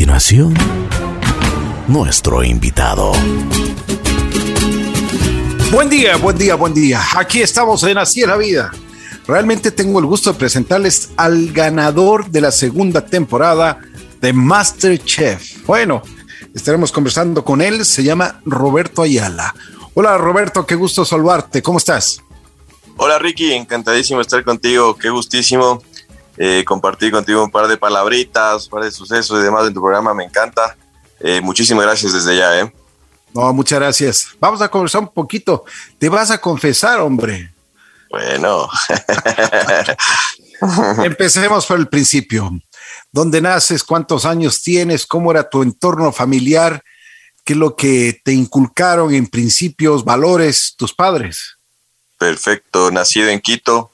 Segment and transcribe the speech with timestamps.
[0.00, 0.54] continuación,
[1.86, 3.12] nuestro invitado.
[5.70, 7.02] Buen día, buen día, buen día.
[7.16, 8.70] Aquí estamos en Así es la Vida.
[9.26, 13.78] Realmente tengo el gusto de presentarles al ganador de la segunda temporada
[14.22, 15.66] de Masterchef.
[15.66, 16.00] Bueno,
[16.54, 17.84] estaremos conversando con él.
[17.84, 19.54] Se llama Roberto Ayala.
[19.92, 21.60] Hola Roberto, qué gusto saludarte.
[21.60, 22.22] ¿Cómo estás?
[22.96, 24.96] Hola Ricky, encantadísimo estar contigo.
[24.96, 25.82] Qué gustísimo
[26.42, 29.82] eh, compartir contigo un par de palabritas, un par de sucesos y demás en tu
[29.82, 30.14] programa.
[30.14, 30.74] Me encanta.
[31.20, 32.58] Eh, muchísimas gracias desde ya.
[32.58, 32.72] ¿eh?
[33.34, 34.28] No, muchas gracias.
[34.40, 35.66] Vamos a conversar un poquito.
[35.98, 37.52] Te vas a confesar, hombre.
[38.08, 38.70] Bueno.
[41.04, 42.50] Empecemos por el principio.
[43.12, 43.84] ¿Dónde naces?
[43.84, 45.04] ¿Cuántos años tienes?
[45.04, 46.82] ¿Cómo era tu entorno familiar?
[47.44, 51.58] ¿Qué es lo que te inculcaron en principios, valores tus padres?
[52.16, 52.90] Perfecto.
[52.90, 53.90] Nacido en Quito,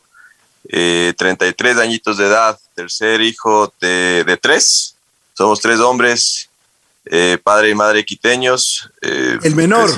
[0.68, 4.96] 33 añitos de edad, tercer hijo de, de tres.
[5.34, 6.48] Somos tres hombres
[7.06, 8.90] eh, padre y madre quiteños.
[9.00, 9.90] Eh, el menor.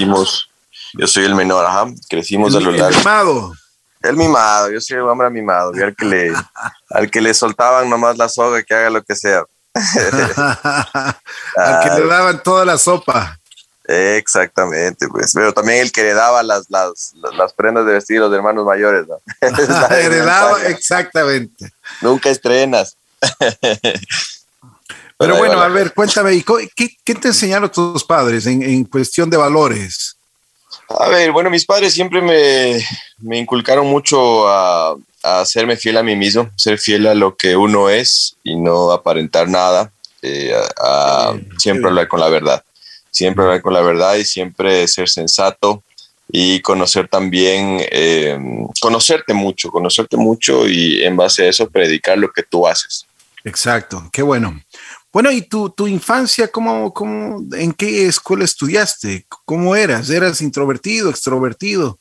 [0.95, 1.87] yo soy el menor, ajá.
[2.09, 2.91] Crecimos el, a lo largo.
[2.91, 3.53] El mimado.
[4.01, 5.73] El mimado, yo soy el hombre mimado.
[5.73, 6.33] al que le,
[6.91, 9.45] al que le soltaban nomás la soga, que haga lo que sea.
[9.75, 13.38] al que le daban toda la sopa.
[13.89, 15.33] Exactamente, pues.
[15.33, 19.07] Pero también el que le daba las, las, las prendas de vestir los hermanos mayores,
[19.09, 19.19] ¿no?
[19.91, 21.73] Heredaba, exactamente.
[22.03, 22.97] Nunca estrenas.
[25.17, 26.45] Pero bueno, a ver, cuéntame,
[26.77, 30.17] ¿qué, qué te enseñaron tus padres en, en, cuestión de valores?
[30.91, 32.81] A ver, bueno, mis padres siempre me,
[33.19, 34.95] me inculcaron mucho a,
[35.25, 38.93] a, hacerme fiel a mí mismo, ser fiel a lo que uno es y no
[38.93, 39.91] aparentar nada,
[40.23, 42.63] eh, a, siempre hablar con la verdad,
[43.11, 45.83] siempre hablar con la verdad y siempre ser sensato
[46.31, 48.39] y conocer también, eh,
[48.81, 53.07] conocerte mucho, conocerte mucho y en base a eso predicar lo que tú haces.
[53.45, 54.61] Exacto, qué bueno.
[55.11, 59.27] Bueno, ¿y tu, tu infancia, cómo, cómo, en qué escuela estudiaste?
[59.47, 60.11] ¿Cómo eras?
[60.11, 61.99] ¿Eras introvertido, extrovertido?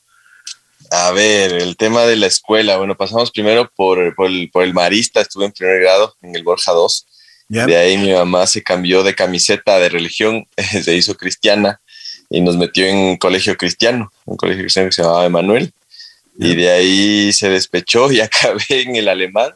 [0.90, 2.76] A ver, el tema de la escuela.
[2.76, 6.42] Bueno, pasamos primero por, por, el, por el, Marista, estuve en primer grado en el
[6.42, 7.06] Borja 2.
[7.48, 10.46] De ahí mi mamá se cambió de camiseta de religión,
[10.82, 11.80] se hizo cristiana
[12.28, 15.72] y nos metió en colegio cristiano, un colegio cristiano que se llamaba Emanuel.
[16.40, 19.52] Y de ahí se despechó y acabé en el alemán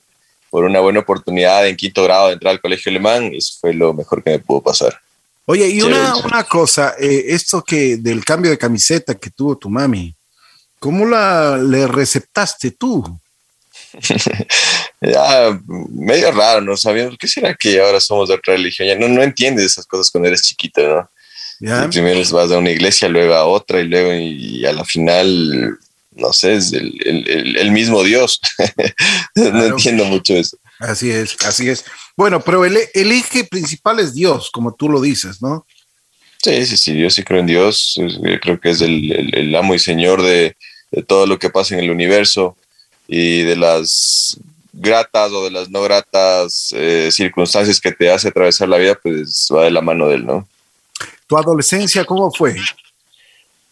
[0.50, 3.94] por una buena oportunidad en quinto grado de entrar al colegio alemán, eso fue lo
[3.94, 4.98] mejor que me pudo pasar.
[5.46, 9.70] Oye, y una, una, cosa, eh, esto que del cambio de camiseta que tuvo tu
[9.70, 10.14] mami,
[10.78, 13.18] ¿cómo la le receptaste tú?
[15.00, 15.60] ya,
[15.90, 16.76] medio raro, ¿no?
[16.76, 18.88] Sabiendo, ¿qué será que ahora somos de otra religión?
[18.88, 21.90] Ya no, no entiendes esas cosas cuando eres chiquito, ¿no?
[21.90, 25.78] Primero vas a una iglesia, luego a otra y luego y a la final
[26.14, 28.40] no sé, es el, mismo Dios.
[29.34, 30.56] no entiendo mucho eso.
[30.78, 31.84] Así es, así es.
[32.16, 35.66] Bueno, pero el, eje principal es Dios, como tú lo dices, ¿no?
[36.42, 37.98] Sí, sí, sí, Dios sí creo en Dios.
[38.42, 40.56] Creo que es el, amo y señor de,
[41.06, 42.56] todo lo que pasa en el universo
[43.08, 44.38] y de las
[44.72, 49.48] gratas o de las no gratas eh, circunstancias que te hace atravesar la vida, pues
[49.54, 50.48] va de la mano de él, ¿no?
[51.26, 52.56] ¿Tu adolescencia cómo fue?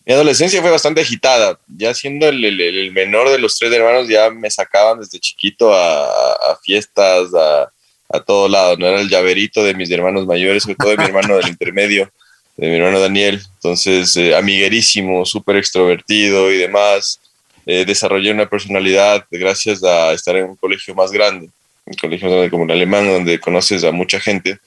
[0.07, 1.59] Mi adolescencia fue bastante agitada.
[1.69, 7.33] Ya siendo el, menor de los tres hermanos, ya me sacaban desde chiquito a, fiestas,
[7.35, 7.71] a,
[8.09, 8.77] a todo lado.
[8.77, 12.11] No era el llaverito de mis hermanos mayores, sobre todo de mi hermano del intermedio,
[12.57, 13.41] de mi hermano Daniel.
[13.57, 17.21] Entonces, eh, amiguerísimo, súper extrovertido y demás.
[17.67, 21.51] Eh, desarrollé una personalidad gracias a estar en un colegio más grande,
[21.85, 24.59] un colegio como el alemán, donde conoces a mucha gente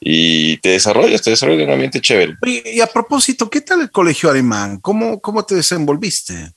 [0.00, 2.36] y te desarrollas, te desarrollas en un ambiente chévere.
[2.44, 4.78] Y, a propósito, ¿qué tal el colegio alemán?
[4.80, 6.52] ¿Cómo, cómo te desenvolviste?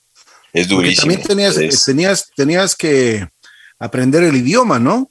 [0.53, 1.13] Es durísimo.
[1.13, 3.27] también tenías, tenías, tenías que
[3.79, 5.09] aprender el idioma, ¿no?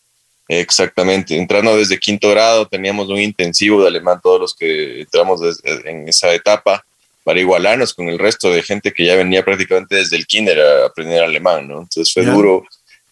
[0.49, 1.37] Exactamente.
[1.37, 5.41] Entrando desde quinto grado, teníamos un intensivo de alemán, todos los que entramos
[5.84, 6.84] en esa etapa,
[7.25, 10.87] para igualarnos con el resto de gente que ya venía prácticamente desde el kinder a
[10.87, 11.81] aprender alemán, ¿no?
[11.83, 12.65] Entonces fue duro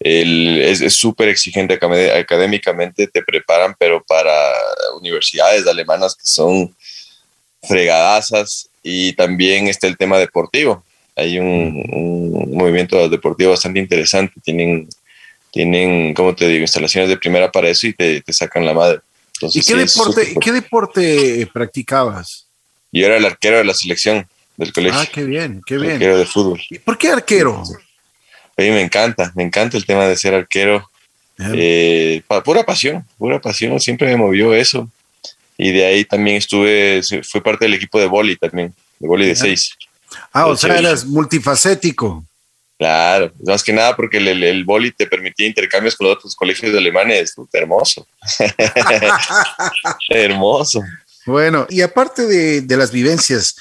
[0.02, 4.32] es súper exigente académicamente, te preparan, pero para
[4.98, 6.74] universidades alemanas que son
[7.62, 10.82] fregadazas y también está el tema deportivo.
[11.16, 14.88] Hay un, movimiento deportivo bastante interesante, tienen,
[15.50, 19.00] tienen, como te digo, instalaciones de primera para eso y te, sacan la madre.
[19.52, 22.46] ¿Y qué, deporte, qué deporte practicabas?
[22.92, 24.26] Yo era el arquero de la selección
[24.56, 24.98] del colegio.
[24.98, 25.92] Ah, qué bien, qué bien.
[25.94, 26.60] Arquero de fútbol.
[26.68, 27.62] ¿Y por qué arquero?
[28.56, 30.88] A mí me encanta, me encanta el tema de ser arquero.
[31.54, 34.90] Eh, pura pasión, pura pasión, siempre me movió eso.
[35.56, 39.36] Y de ahí también estuve, fue parte del equipo de boli también, de boli de
[39.36, 39.74] seis.
[40.32, 42.24] Ah, o sea, eras multifacético.
[42.78, 46.74] Claro, más que nada porque el, el, boli te permitía intercambios con los otros colegios
[46.74, 47.34] alemanes.
[47.52, 48.06] Hermoso.
[50.08, 50.82] hermoso.
[51.30, 53.54] Bueno, y aparte de, de, las vivencias,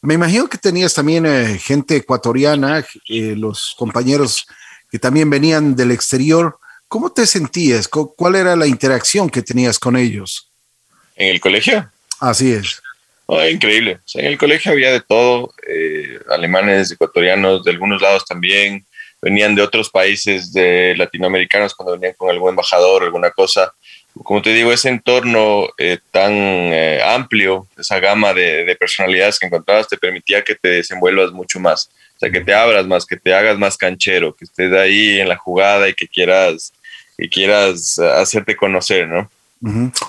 [0.00, 4.46] me imagino que tenías también eh, gente ecuatoriana, eh, los compañeros
[4.88, 6.58] que también venían del exterior.
[6.86, 7.88] ¿Cómo te sentías?
[7.88, 10.52] ¿Cuál era la interacción que tenías con ellos?
[11.16, 11.90] ¿En el colegio?
[12.20, 12.80] Así es.
[13.26, 13.98] Oh, increíble.
[14.14, 18.86] en el colegio había de todo, eh, alemanes, ecuatorianos, de algunos lados también,
[19.20, 23.74] venían de otros países de latinoamericanos cuando venían con algún embajador, alguna cosa.
[24.22, 29.46] Como te digo, ese entorno eh, tan eh, amplio, esa gama de, de, personalidades que
[29.46, 33.16] encontrabas te permitía que te desenvuelvas mucho más, o sea, que te abras más, que
[33.16, 36.72] te hagas más canchero, que estés ahí en la jugada y que quieras,
[37.16, 39.30] que quieras hacerte conocer, ¿no?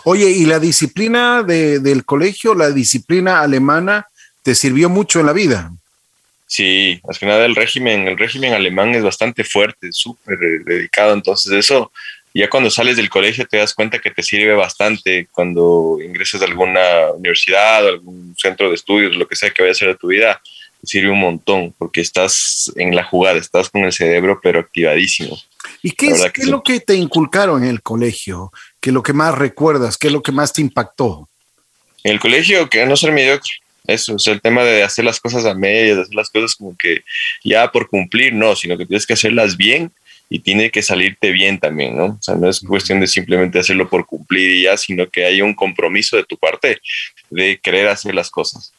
[0.03, 4.07] Oye, ¿y la disciplina de, del colegio, la disciplina alemana,
[4.43, 5.71] te sirvió mucho en la vida?
[6.45, 11.51] Sí, más que nada el régimen, el régimen alemán es bastante fuerte, súper dedicado, entonces
[11.51, 11.91] eso,
[12.37, 16.45] ya cuando sales del colegio te das cuenta que te sirve bastante cuando ingresas a
[16.45, 19.95] alguna universidad o algún centro de estudios, lo que sea que vaya a ser de
[19.95, 20.39] tu vida,
[20.81, 25.35] te sirve un montón porque estás en la jugada, estás con el cerebro pero activadísimo.
[25.81, 28.51] ¿Y qué, es, ¿qué es, lo que te inculcaron en el colegio?
[28.79, 29.97] ¿Qué es lo que más recuerdas?
[29.97, 31.27] ¿Qué es lo que más te impactó?
[32.03, 33.49] En el colegio, que no ser mediocre.
[33.87, 36.75] Eso, es el tema de hacer las cosas a medias, de hacer las cosas como
[36.77, 37.03] que
[37.43, 39.91] ya por cumplir, no, sino que tienes que hacerlas bien
[40.29, 42.05] y tiene que salirte bien también, ¿no?
[42.05, 45.41] O sea, no es cuestión de simplemente hacerlo por cumplir y ya, sino que hay
[45.41, 46.81] un compromiso de tu parte
[47.29, 48.73] de querer hacer las cosas.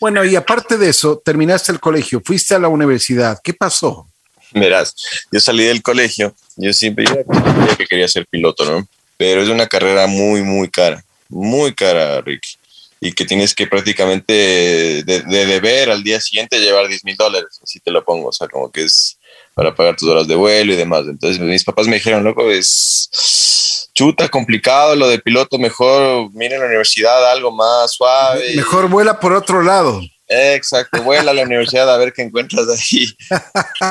[0.00, 4.08] Bueno, y aparte de eso, terminaste el colegio, fuiste a la universidad, ¿qué pasó?
[4.52, 4.96] Verás,
[5.30, 8.88] yo salí del colegio, yo siempre yo que quería ser piloto, ¿no?
[9.16, 12.56] Pero es una carrera muy, muy cara, muy cara, Ricky.
[13.02, 17.60] Y que tienes que prácticamente de, de deber al día siguiente llevar 10 mil dólares,
[17.62, 19.19] así te lo pongo, o sea, como que es
[19.60, 21.04] para pagar tus horas de vuelo y demás.
[21.06, 26.62] Entonces mis papás me dijeron, loco, es chuta, complicado lo de piloto, mejor mire en
[26.62, 28.54] la universidad algo más suave.
[28.56, 30.00] Mejor vuela por otro lado.
[30.26, 33.14] Exacto, vuela a la universidad a ver qué encuentras ahí.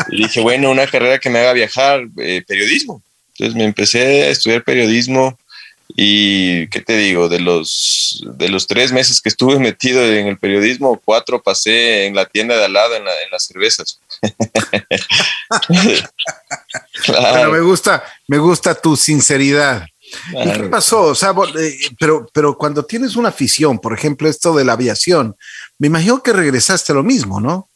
[0.10, 3.04] Y dije, bueno, una carrera que me haga viajar, eh, periodismo.
[3.34, 5.38] Entonces me empecé a estudiar periodismo
[5.96, 7.30] y, ¿qué te digo?
[7.30, 12.16] De los, de los tres meses que estuve metido en el periodismo, cuatro pasé en
[12.16, 14.00] la tienda de al lado, en, en las cervezas.
[17.04, 17.30] Claro.
[17.34, 19.86] Pero me gusta, me gusta tu sinceridad.
[20.32, 21.04] ¿Y qué pasó?
[21.04, 25.36] O sea, eh, pero, pero cuando tienes una afición, por ejemplo, esto de la aviación,
[25.78, 27.68] me imagino que regresaste a lo mismo, ¿no?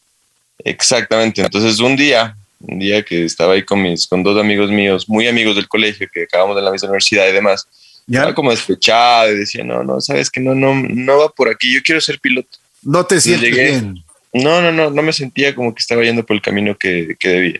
[0.64, 1.42] Exactamente.
[1.42, 5.28] Entonces, un día, un día que estaba ahí con mis, con dos amigos míos, muy
[5.28, 7.68] amigos del colegio, que acabamos de la misma universidad y demás,
[8.08, 8.20] ¿Ya?
[8.20, 11.74] estaba como despechado y decía, no, no, sabes que no, no, no va por aquí,
[11.74, 12.58] yo quiero ser piloto.
[12.82, 14.03] No te sientes bien.
[14.34, 17.30] No, no, no, no me sentía como que estaba yendo por el camino que, que
[17.30, 17.60] debía.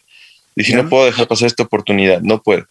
[0.56, 2.66] Dije, no puedo dejar pasar esta oportunidad, no puedo.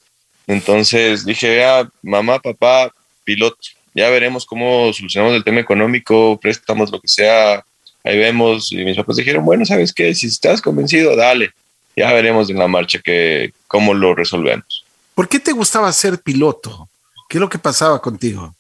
[0.47, 2.93] Entonces dije, ah, mamá, papá,
[3.25, 3.59] piloto,
[3.95, 7.65] ya veremos cómo solucionamos el tema económico, préstamos, lo que sea,
[8.05, 8.73] ahí vemos.
[8.73, 10.15] Y mis papás dijeron, bueno, ¿sabes qué?
[10.15, 11.51] Si estás convencido, dale,
[11.97, 14.85] ya veremos en la marcha que, cómo lo resolvemos.
[15.15, 16.89] ¿Por qué te gustaba ser piloto?
[17.29, 18.55] ¿Qué es lo que pasaba contigo?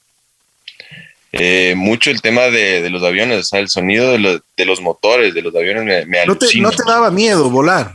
[1.33, 4.65] Eh, mucho el tema de, de, los aviones, o sea, el sonido de, lo, de,
[4.67, 7.93] los motores de los aviones me, me ¿No, te, ¿No te daba miedo volar?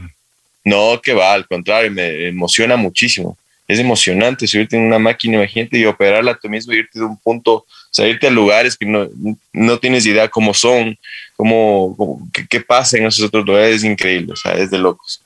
[0.66, 3.38] No, que va, al contrario, me emociona muchísimo
[3.68, 7.54] es emocionante subirte en una máquina, imagínate, y operarla tú mismo, irte de un punto,
[7.54, 9.08] o sea, irte a lugares que no,
[9.52, 10.98] no tienes idea cómo son,
[11.36, 14.78] cómo, cómo qué, qué, pasa en esos otros lugares, es increíble, o sea, es de
[14.78, 15.22] locos.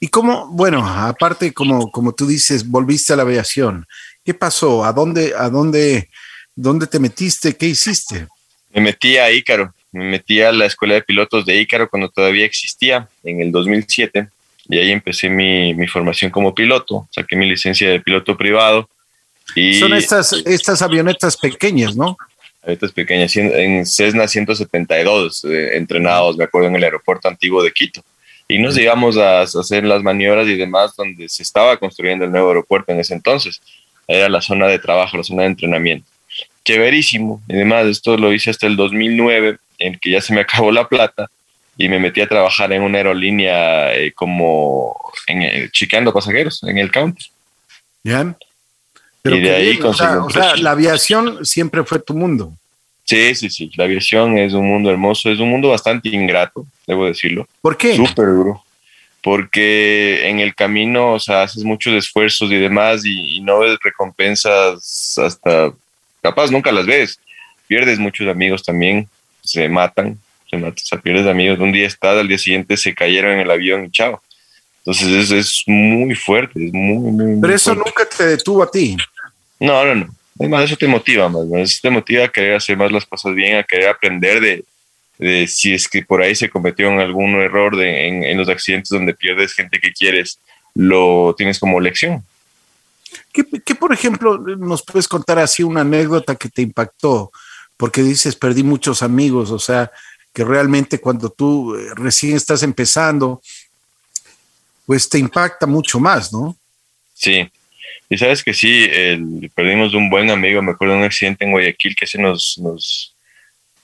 [0.00, 3.86] Y cómo, bueno, aparte, como, como tú dices, volviste a la aviación,
[4.24, 4.84] ¿qué pasó?
[4.84, 6.08] ¿A dónde, a dónde,
[6.54, 7.56] dónde te metiste?
[7.56, 8.26] ¿Qué hiciste?
[8.72, 12.46] Me metí a Ícaro, me metí a la escuela de pilotos de Ícaro cuando todavía
[12.46, 14.28] existía, en el 2007
[14.68, 18.88] y ahí empecé mi, mi, formación como piloto, saqué mi licencia de piloto privado.
[19.56, 22.16] Y Son estas, estas avionetas pequeñas, ¿no?
[22.62, 28.02] Avionetas pequeñas, en Cessna 172, eh, entrenados, me acuerdo, en el aeropuerto antiguo de Quito.
[28.48, 32.30] Y nos íbamos a, a hacer las maniobras y demás donde se estaba construyendo el
[32.30, 33.60] nuevo aeropuerto en ese entonces.
[34.06, 36.06] Era la zona de trabajo, la zona de entrenamiento.
[36.64, 37.42] Chéverísimo.
[37.48, 40.88] Y demás, esto lo hice hasta el 2009, en que ya se me acabó la
[40.88, 41.28] plata
[41.76, 44.94] y me metí a trabajar en una aerolínea eh, como
[45.26, 47.32] en, eh, chiqueando pasajeros en el campus.
[48.02, 48.36] Bien.
[49.22, 52.52] Pero y de ahí bien, o sea, o sea, la aviación siempre fue tu mundo.
[53.04, 53.70] Sí, sí, sí.
[53.76, 57.46] La aviación es un mundo hermoso, es un mundo bastante ingrato, debo decirlo.
[57.60, 57.96] ¿Por qué?
[57.96, 58.64] Súper duro.
[59.22, 63.78] Porque en el camino, o sea, haces muchos esfuerzos y demás y, y no ves
[63.82, 65.72] recompensas hasta,
[66.22, 67.18] capaz nunca las ves.
[67.66, 69.08] Pierdes muchos amigos también,
[69.42, 70.18] se matan,
[70.50, 71.58] se mata, o sea, pierdes amigos.
[71.58, 74.22] Un día estás, al día siguiente se cayeron en el avión y chao.
[74.78, 77.90] Entonces es, es muy fuerte, es muy, muy Pero eso fuerte.
[77.90, 78.96] nunca te detuvo a ti.
[79.60, 80.14] No, no, no.
[80.38, 81.58] Es más, eso te motiva más, ¿no?
[81.58, 84.64] Eso te motiva a querer hacer más las cosas bien, a querer aprender de,
[85.18, 88.88] de si es que por ahí se cometió algún error de, en, en los accidentes
[88.88, 90.38] donde pierdes gente que quieres,
[90.74, 92.24] lo tienes como lección.
[93.32, 97.32] ¿Qué, por ejemplo, nos puedes contar así una anécdota que te impactó?
[97.76, 99.90] Porque dices, perdí muchos amigos, o sea,
[100.34, 103.40] que realmente cuando tú eh, recién estás empezando,
[104.84, 106.56] pues te impacta mucho más, ¿no?
[107.14, 107.48] Sí,
[108.12, 111.52] y sabes que sí, el, perdimos un buen amigo, me acuerdo de un accidente en
[111.52, 113.14] Guayaquil que se nos, nos,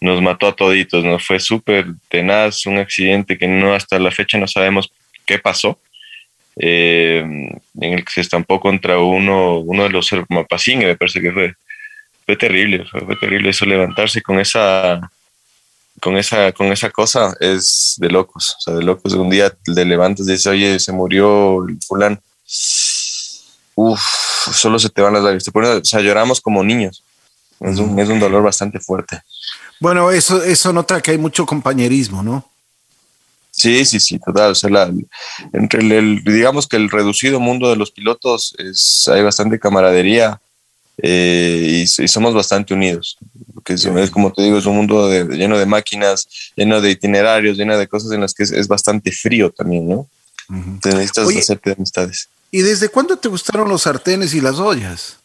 [0.03, 1.19] nos mató a toditos, ¿no?
[1.19, 4.93] Fue súper tenaz, un accidente que no hasta la fecha no sabemos
[5.25, 5.81] qué pasó,
[6.59, 11.33] eh, en el que se estampó contra uno, uno de los mapacines, me parece que
[11.33, 11.55] fue.
[12.27, 15.01] Fue terrible, fue, fue terrible eso, levantarse con esa,
[15.99, 19.15] con esa, con esa cosa es de locos, o sea, de locos.
[19.15, 22.19] Un día te levantas y dices, oye, se murió el fulano.
[23.75, 24.01] Uf,
[24.53, 25.45] solo se te van las lágrimas.
[25.45, 27.03] Te pones, o sea, lloramos como niños.
[27.61, 29.21] Es un, es un dolor bastante fuerte.
[29.81, 32.49] Bueno, eso, eso nota que hay mucho compañerismo, ¿no?
[33.59, 34.53] Sí, sí, sí, total.
[34.53, 34.93] O sea, la,
[35.53, 40.41] entre el, el, digamos que el reducido mundo de los pilotos es, hay bastante camaradería
[41.03, 43.19] eh, y, y, somos bastante unidos.
[43.53, 46.91] Porque es, es, como te digo, es un mundo de, lleno de máquinas, lleno de
[46.91, 50.09] itinerarios, lleno de cosas en las que es, es bastante frío también, ¿no?
[50.49, 50.81] Uh -huh.
[50.81, 52.29] Te necesitas Oye, hacerte amistades.
[52.53, 55.17] ¿Y desde cuándo te gustaron los sartenes y las ollas?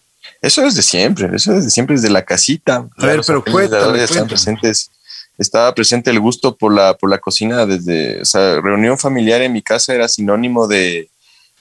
[0.42, 2.88] Eso es de siempre, eso es de siempre, desde la casita.
[2.98, 4.90] A ver, pero cuéntame, están presentes.
[5.38, 9.54] Estaba presente el gusto por la, por la cocina desde, o sea, reunión familiar en
[9.54, 11.10] mi casa era sinónimo de,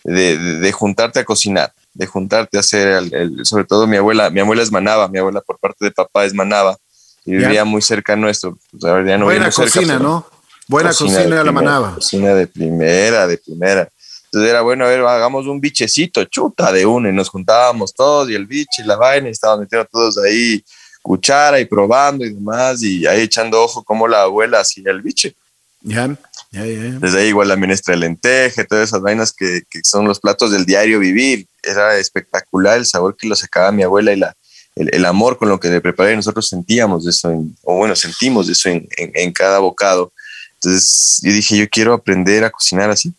[0.05, 3.97] de, de, de juntarte a cocinar, de juntarte a hacer, el, el, sobre todo mi
[3.97, 6.77] abuela, mi abuela es manaba, mi abuela por parte de papá es manaba
[7.25, 7.65] y vivía ya.
[7.65, 8.59] muy cerca nuestro.
[8.71, 10.27] Pues, a ver, ya no Buena cocina, cerca, ¿no?
[10.69, 11.95] Buena cocina, cocina de, la manaba.
[11.95, 13.89] Cocina de primera, de primera.
[14.25, 18.31] Entonces era bueno, a ver, hagamos un bichecito, chuta de uno, y nos juntábamos todos,
[18.31, 20.65] y el biche y la vaina, y estábamos metiendo todos ahí
[21.03, 25.35] cuchara y probando y demás, y ahí echando ojo como la abuela hacía el biche.
[25.83, 26.07] Ya,
[26.53, 26.99] ya, ya.
[27.01, 30.53] Desde ahí igual la menestra de lenteje, todas esas vainas que, que, son los platos
[30.53, 31.47] del diario vivir.
[31.63, 34.37] Era espectacular el sabor que lo sacaba mi abuela y la,
[34.77, 36.15] el, el amor con lo que le preparé.
[36.15, 40.13] Nosotros sentíamos eso, en, o bueno, sentimos eso en, en, en cada bocado.
[40.55, 43.13] Entonces yo dije, yo quiero aprender a cocinar así.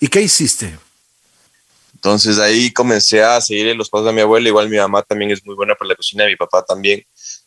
[0.00, 0.78] ¿Y qué hiciste?
[1.98, 5.44] Entonces ahí comencé a seguir los pasos de mi abuela, igual mi mamá también es
[5.44, 7.04] muy buena para la cocina, mi papá también.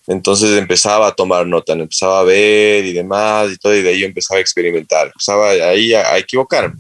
[0.08, 4.04] Entonces empezaba a tomar nota, empezaba a ver y demás y todo, y de ahí
[4.04, 6.76] empezaba a experimentar, empezaba ahí a, a equivocarme,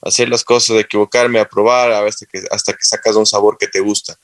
[0.00, 3.26] a hacer las cosas, a equivocarme, a probar, a hasta que, hasta que sacas un
[3.26, 4.16] sabor que te gusta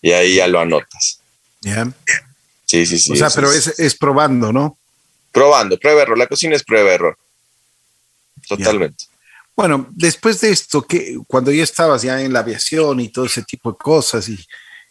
[0.00, 1.20] y ahí ya lo anotas.
[1.60, 1.92] Yeah.
[2.64, 3.12] Sí, sí, sí.
[3.12, 4.78] O sea, pero es, es, probando, ¿no?
[5.32, 6.16] Probando, prueba error.
[6.16, 7.18] La cocina es prueba error.
[8.48, 9.04] Totalmente.
[9.04, 9.17] Yeah.
[9.58, 13.42] Bueno, después de esto, que cuando ya estabas ya en la aviación y todo ese
[13.42, 14.38] tipo de cosas y,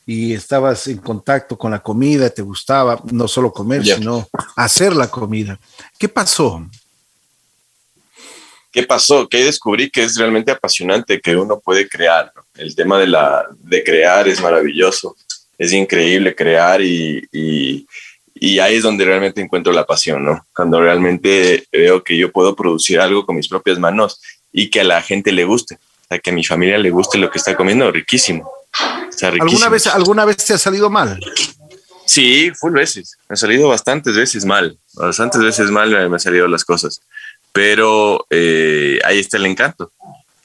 [0.05, 3.95] y estabas en contacto con la comida, te gustaba no solo comer, yeah.
[3.95, 5.57] sino hacer la comida.
[5.97, 6.69] ¿Qué pasó?
[8.69, 9.29] ¿Qué pasó?
[9.29, 12.33] Que descubrí que es realmente apasionante que uno puede crear.
[12.35, 12.43] ¿no?
[12.55, 15.15] El tema de, la, de crear es maravilloso,
[15.57, 17.87] es increíble crear y, y,
[18.35, 20.45] y ahí es donde realmente encuentro la pasión, ¿no?
[20.53, 24.19] Cuando realmente veo que yo puedo producir algo con mis propias manos
[24.57, 27.19] y que a la gente le guste, o sea, que a mi familia le guste
[27.19, 28.49] lo que está comiendo, riquísimo.
[29.21, 31.19] ¿Alguna, vez, ¿Alguna vez te ha salido mal?
[32.07, 33.17] Sí, full veces.
[33.29, 34.75] Me ha salido bastantes veces mal.
[34.93, 37.01] Bastantes veces mal me han salido las cosas.
[37.51, 39.91] Pero eh, ahí está el encanto.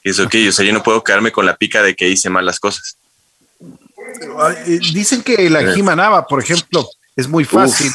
[0.03, 2.45] Es ok, o sea, yo no puedo quedarme con la pica de que hice mal
[2.45, 2.97] las cosas.
[4.93, 7.91] Dicen que la Jimanaba, por ejemplo, es muy fácil,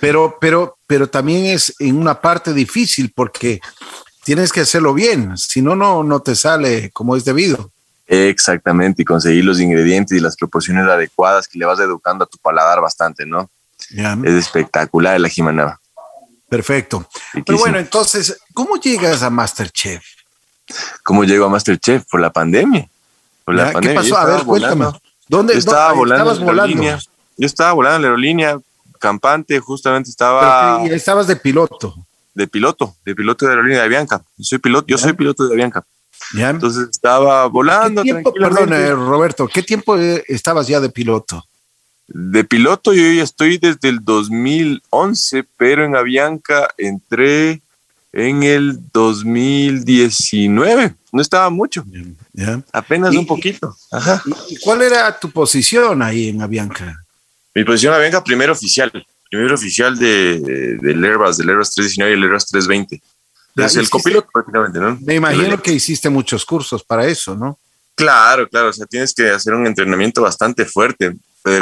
[0.00, 3.60] pero, pero, pero también es en una parte difícil porque
[4.26, 7.70] tienes que hacerlo bien, si no, no, no te sale como es debido.
[8.08, 12.36] Exactamente, y conseguir los ingredientes y las proporciones adecuadas que le vas educando a tu
[12.38, 13.48] paladar bastante, ¿no?
[13.90, 14.18] Yeah.
[14.24, 15.80] Es espectacular la jimanaba.
[16.48, 17.06] Perfecto.
[17.34, 17.44] Riquísimo.
[17.44, 20.02] Pero bueno, entonces, ¿cómo llegas a Masterchef?
[21.04, 22.04] ¿Cómo llego a Masterchef?
[22.10, 22.88] Por la pandemia.
[23.44, 24.00] Por la ¿Qué pandemia.
[24.00, 24.16] pasó?
[24.18, 24.86] A ver, cuéntame.
[25.28, 26.62] ¿Dónde Yo estaba ¿dónde volando estabas en volando?
[26.62, 26.98] aerolínea.
[27.36, 28.58] Yo estaba volando en la aerolínea,
[28.98, 31.94] campante, justamente estaba Pero estabas de piloto.
[32.36, 34.22] De piloto, de piloto de aerolínea de Avianca.
[34.36, 35.84] Yo soy piloto, yo soy piloto de Avianca.
[36.34, 36.50] ¿Ya?
[36.50, 38.84] Entonces estaba volando ¿Qué tiempo, tranquilamente.
[38.84, 41.44] perdón, eh, Roberto, ¿qué tiempo eh, estabas ya de piloto?
[42.08, 47.62] De piloto yo ya estoy desde el 2011, pero en Avianca entré
[48.12, 50.94] en el 2019.
[51.12, 51.84] No estaba mucho,
[52.72, 53.74] apenas un poquito.
[53.90, 54.22] Ajá.
[54.50, 57.02] ¿Y cuál era tu posición ahí en Avianca?
[57.54, 58.92] Mi posición en Avianca, primer oficial.
[59.30, 60.38] Primer oficial de,
[60.80, 63.02] del Airbus, del Airbus 319 y el Airbus 320.
[63.56, 64.98] Es el copiloto prácticamente, ¿no?
[65.02, 67.58] Me imagino que hiciste muchos cursos para eso, ¿no?
[67.94, 71.14] Claro, claro, o sea, tienes que hacer un entrenamiento bastante fuerte.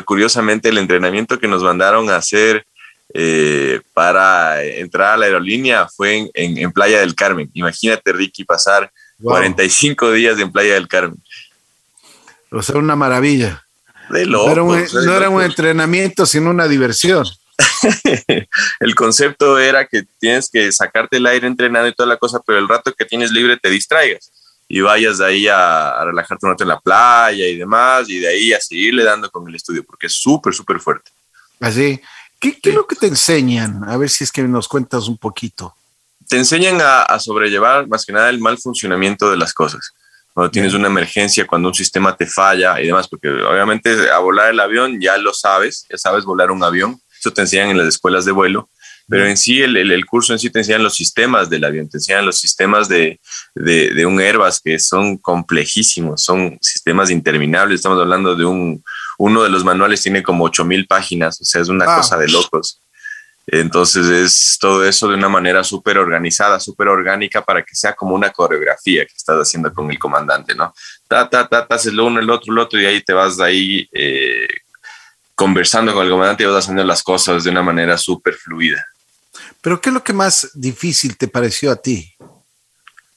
[0.05, 2.67] curiosamente, el entrenamiento que nos mandaron a hacer
[3.13, 7.49] eh, para entrar a la aerolínea fue en, Playa del Carmen.
[7.55, 8.91] Imagínate, Ricky, pasar
[9.23, 11.23] 45 días en Playa del Carmen.
[12.51, 13.63] O sea, una maravilla.
[14.11, 17.25] De loco, no era un entrenamiento, sino una diversión.
[18.81, 22.59] el concepto era que tienes que sacarte el aire entrenado y toda la cosa, pero
[22.59, 24.31] el rato que tienes libre te distraigas
[24.69, 28.29] y vayas de ahí a, relajarte un rato en la playa y demás, y de
[28.29, 31.11] ahí a seguirle dando con el estudio, porque es súper, súper fuerte.
[31.61, 32.01] Así.
[32.41, 33.85] ¿Qué, ¿Qué, es lo que te enseñan?
[33.89, 35.75] A ver si es que nos cuentas un poquito.
[36.29, 39.93] Te enseñan a, sobrellevar más que nada el mal funcionamiento de las cosas.
[40.33, 44.51] Cuando tienes una emergencia, cuando un sistema te falla y demás, porque obviamente a volar
[44.51, 47.01] el avión ya lo sabes, ya sabes volar un avión,
[47.33, 48.69] te enseñan en las escuelas de vuelo,
[49.09, 51.99] pero en sí el, el, curso en sí te enseñan los sistemas del avión, te
[51.99, 53.21] enseñan los sistemas de,
[53.55, 58.83] de, de, un Airbus que son complejísimos, son sistemas interminables, estamos hablando de un,
[59.19, 62.81] uno de los manuales tiene como 8000 páginas, o sea, es una cosa de locos.
[63.47, 68.15] Entonces es todo eso de una manera súper organizada, súper orgánica para que sea como
[68.15, 70.73] una coreografía que estás haciendo con el comandante, ¿no?
[71.07, 73.37] Ta, ta, ta, ta, haces lo uno, el otro, el otro y ahí te vas
[73.37, 74.49] de ahí eh,
[75.35, 78.85] conversando con el comandante y vas haciendo las cosas de una manera súper fluida.
[79.61, 82.15] Pero ¿qué es lo que más difícil te pareció a ti?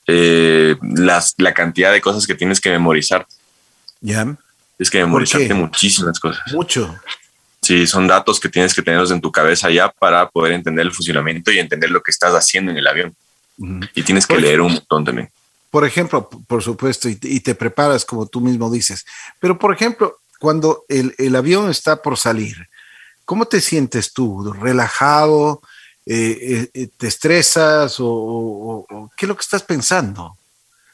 [0.08, 3.28] Eh, las, la cantidad de cosas que tienes que memorizar.
[4.02, 4.38] Ya.
[4.80, 6.42] Es que memorizarte muchísimas cosas.
[6.54, 6.98] Mucho.
[7.62, 10.94] Sí, son datos que tienes que tenerlos en tu cabeza ya para poder entender el
[10.94, 13.16] funcionamiento y entender lo que estás haciendo en el avión.
[13.94, 15.30] Y tienes que leer un montón también.
[15.70, 19.06] Por ejemplo, por supuesto, y te, preparas como tú mismo dices.
[19.40, 22.68] Pero, por ejemplo, cuando el, el avión está por salir,
[23.26, 24.54] ¿cómo te sientes tú?
[24.54, 25.62] ¿Relajado?
[26.10, 30.38] Eh, eh, te estresas o, qué es lo que estás pensando?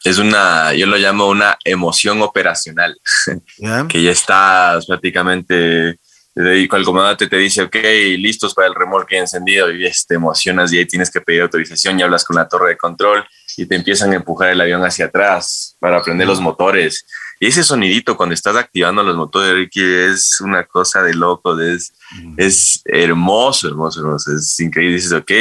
[0.04, 3.00] Es una, yo lo llamo una emoción operacional,
[3.90, 6.00] que ya estás prácticamente,
[6.34, 7.76] cuando el comandante te dice, ok,
[8.18, 12.04] listos para el remolque encendido, y te emocionas y ahí tienes que pedir autorización y
[12.04, 13.24] hablas con la torre de control
[13.56, 17.06] y te empiezan a empujar el avión hacia atrás para prender los motores
[17.40, 21.94] y ese sonidito cuando estás activando los motores, Ricky, es una cosa de loco, es,
[22.38, 24.36] es hermoso, hermoso, hermoso.
[24.36, 24.96] Es increíble.
[24.96, 25.32] Dices, ok,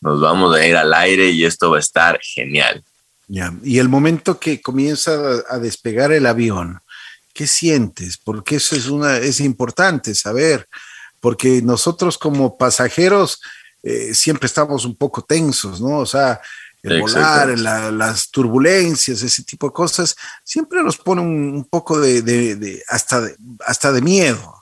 [0.00, 2.84] nos vamos a ir al aire y esto va a estar genial.
[3.26, 5.12] Ya, y el momento que comienza
[5.50, 6.80] a despegar el avión,
[7.34, 8.16] ¿qué sientes?
[8.16, 10.66] Porque eso es, una, es importante saber,
[11.20, 13.40] porque nosotros como pasajeros
[13.82, 15.98] eh, siempre estamos un poco tensos, ¿no?
[15.98, 16.40] O sea,
[16.92, 23.20] el volar, las turbulencias, ese tipo de cosas, siempre nos pone un, poco de, hasta,
[23.20, 24.58] de, hasta de miedo.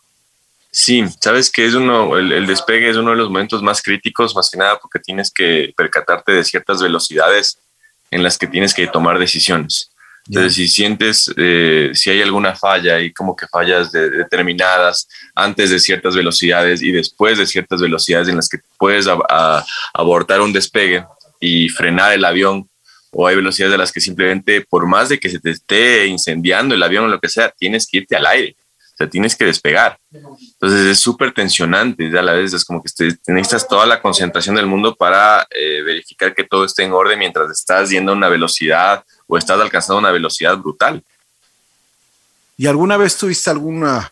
[0.79, 4.51] Sí, sabes que es uno, el, despegue es uno de los momentos más críticos, más
[4.51, 7.59] que nada porque tienes que percatarte de ciertas velocidades
[8.11, 9.91] en las que tienes que tomar decisiones.
[10.29, 15.79] Entonces, si sientes, eh, si hay alguna falla y como que fallas determinadas antes de
[15.79, 19.07] ciertas velocidades y después de ciertas velocidades en las que puedes
[19.95, 21.07] abortar un despegue,
[21.41, 22.69] y frenar el avión
[23.19, 26.75] o hay velocidades de las que simplemente por más de que se te esté incendiando
[26.75, 29.47] el avión o lo que sea, tienes que irte al aire, o sea, tienes que
[29.47, 29.99] despegar.
[30.13, 32.91] Entonces es súper tensionante, a la vez es como que
[33.29, 37.51] necesitas toda la concentración del mundo para eh, verificar que todo esté en orden mientras
[37.51, 41.03] estás yendo a una velocidad o estás alcanzando una velocidad brutal.
[42.59, 44.11] ¿Y alguna vez tuviste alguna,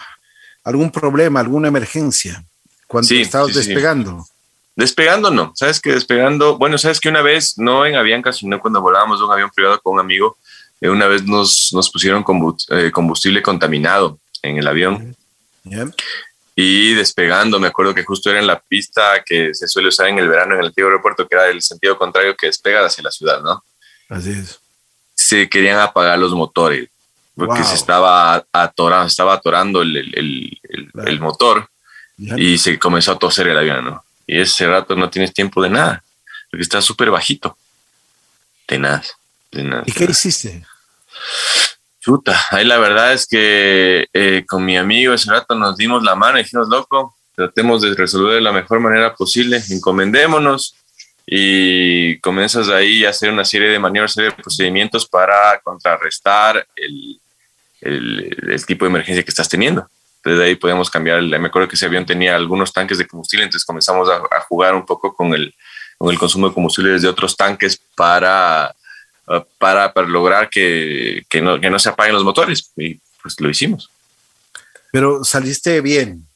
[0.62, 2.42] algún problema, alguna emergencia
[2.86, 4.26] cuando estabas despegando?
[4.76, 8.80] Despegando no, sabes que despegando, bueno, sabes que una vez, no en Avianca, sino cuando
[8.80, 10.36] volábamos de un avión privado con un amigo,
[10.80, 12.24] eh, una vez nos, nos pusieron
[12.70, 15.16] eh, combustible contaminado en el avión.
[16.56, 20.18] Y despegando, me acuerdo que justo era en la pista que se suele usar en
[20.18, 23.10] el verano en el antiguo aeropuerto, que era el sentido contrario que despega hacia la
[23.10, 23.64] ciudad, ¿no?
[24.08, 24.60] Así es.
[25.14, 26.88] Se querían apagar los motores,
[27.34, 30.60] porque se estaba atorando, estaba atorando el, el,
[31.06, 31.68] el, motor
[32.18, 34.03] y se comenzó a toser el avión, ¿no?
[34.26, 36.02] Y ese rato no tienes tiempo de nada,
[36.50, 37.56] porque está súper bajito.
[38.66, 39.02] De nada,
[39.52, 39.82] de nada.
[39.86, 40.64] ¿Y qué hiciste?
[42.00, 46.14] Chuta, ahí la verdad es que eh, con mi amigo ese rato nos dimos la
[46.14, 50.74] mano y dijimos, loco, tratemos de resolver de la mejor manera posible, encomendémonos
[51.26, 57.20] y comienzas ahí a hacer una serie de maniobras, serie de procedimientos para contrarrestar el,
[57.80, 59.88] el, el tipo de emergencia que estás teniendo.
[60.24, 61.22] Desde ahí podíamos cambiar.
[61.22, 64.86] me acuerdo que ese avión tenía algunos tanques de combustible, entonces comenzamos a, jugar un
[64.86, 65.54] poco con el,
[65.98, 68.74] con el consumo de combustible desde otros tanques para,
[69.58, 72.70] para, para lograr que, que, no, que no se apaguen los motores.
[72.76, 73.90] Y pues lo hicimos.
[74.92, 76.26] Pero saliste bien.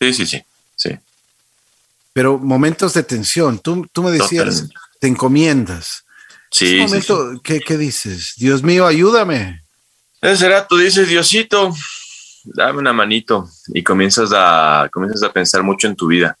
[0.00, 0.42] Sí, sí, sí,
[0.76, 0.98] sí.
[2.12, 3.60] Pero momentos de tensión.
[3.60, 6.04] Tú, tú me decías, te encomiendas.
[6.50, 6.78] Sí.
[6.80, 8.34] Momento, ¿qué, ¿qué, dices?
[8.36, 9.62] Dios mío, ayúdame.
[10.20, 11.72] Ese rato dices, Diosito,
[12.44, 16.36] dame una manito y comienzas a, comienzas a pensar mucho en tu vida.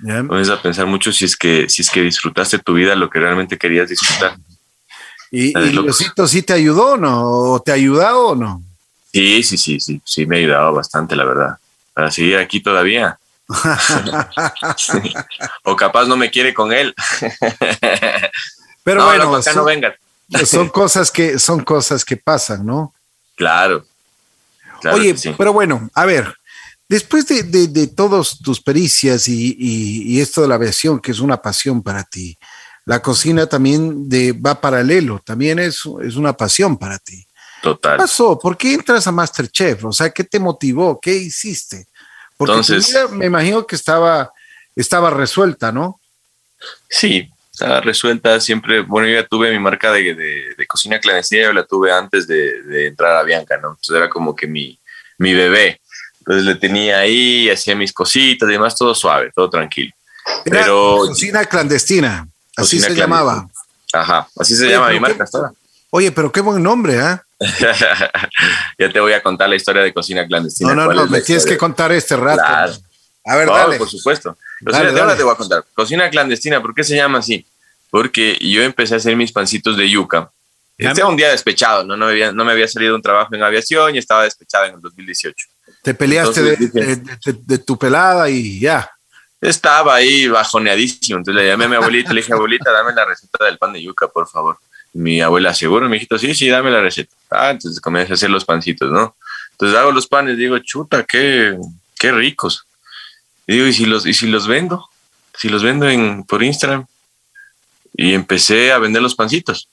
[0.00, 0.26] Yeah.
[0.26, 3.18] Comienzas a pensar mucho si es, que, si es que disfrutaste tu vida lo que
[3.18, 4.36] realmente querías disfrutar.
[5.30, 7.22] ¿Y, y Diosito sí te ayudó o no?
[7.52, 8.62] ¿O te ha ayudado o no?
[9.12, 11.56] Sí, sí, sí, sí, sí, me ha ayudado bastante, la verdad.
[11.94, 13.18] Para seguir aquí todavía.
[14.76, 14.92] sí.
[15.62, 16.94] O capaz no me quiere con él.
[18.84, 19.94] Pero no, bueno, no, acá son, no vengan.
[20.44, 22.94] son cosas que son cosas que pasan, ¿no?
[23.34, 23.84] Claro.
[24.86, 25.34] Claro Oye, sí.
[25.36, 26.34] pero bueno, a ver,
[26.88, 31.10] después de, de, de todas tus pericias y, y, y, esto de la aviación, que
[31.12, 32.38] es una pasión para ti,
[32.84, 37.26] la cocina también de, va paralelo, también es, es una pasión para ti.
[37.62, 37.96] Total.
[37.96, 38.38] ¿Qué pasó?
[38.38, 39.84] ¿Por qué entras a Masterchef?
[39.86, 41.00] O sea, ¿qué te motivó?
[41.00, 41.88] ¿Qué hiciste?
[42.36, 44.32] Porque Entonces, tu vida, me imagino que estaba,
[44.76, 46.00] estaba resuelta, ¿no?
[46.88, 48.82] Sí, estaba resuelta siempre.
[48.82, 52.26] Bueno, yo ya tuve mi marca de, de, de cocina clandestina, yo la tuve antes
[52.26, 53.70] de, de, entrar a Bianca, ¿no?
[53.70, 54.78] Entonces era como que mi,
[55.16, 55.80] mi bebé.
[56.18, 59.92] Entonces le tenía ahí, hacía mis cositas y demás, todo suave, todo tranquilo.
[60.44, 63.48] Era Pero cocina clandestina, así Cocina se llamaba.
[63.92, 65.52] Ajá, así se Oye, llama mi marca hasta ahora.
[65.90, 67.24] Oye, pero qué buen nombre, ¿ah?
[68.78, 70.74] ya te voy a contar la historia de cocina clandestina.
[70.74, 72.42] No, no, ¿Cuál no, me tienes que contar este rato.
[72.42, 72.72] Claro.
[73.26, 73.76] A ver, dale.
[73.76, 74.36] por supuesto.
[74.64, 75.64] Cocina, Dale, de ahora te voy a contar.
[75.74, 77.44] Cocina clandestina, ¿por qué se llama así?
[77.90, 80.30] Porque yo empecé a hacer mis pancitos de yuca.
[80.78, 81.96] Este era un día despechado, ¿no?
[81.96, 84.74] No me, había, no me había salido un trabajo en aviación y estaba despechado en
[84.74, 85.46] el 2018.
[85.82, 88.90] Te peleaste de, Entonces dije- de- de- de tu pelada y ya.
[89.40, 91.18] Estaba ahí bajoneadísimo.
[91.18, 93.82] Entonces le llamé a mi abuelita, le dije, abuelita, dame la receta del pan de
[93.82, 94.58] yuca, por favor.
[94.92, 97.14] Mi abuela, seguro, mi hijito, sí, sí, dame la receta.
[97.30, 99.16] Ah, entonces comencé a hacer los pancitos, ¿no?
[99.52, 101.56] Entonces hago los panes, digo, chuta, qué,
[101.98, 102.65] qué ricos.
[103.46, 104.88] Y digo, ¿y si los, y si los vendo?
[105.36, 106.86] Si los vendo en, por Instagram.
[107.94, 109.68] Y empecé a vender los pancitos.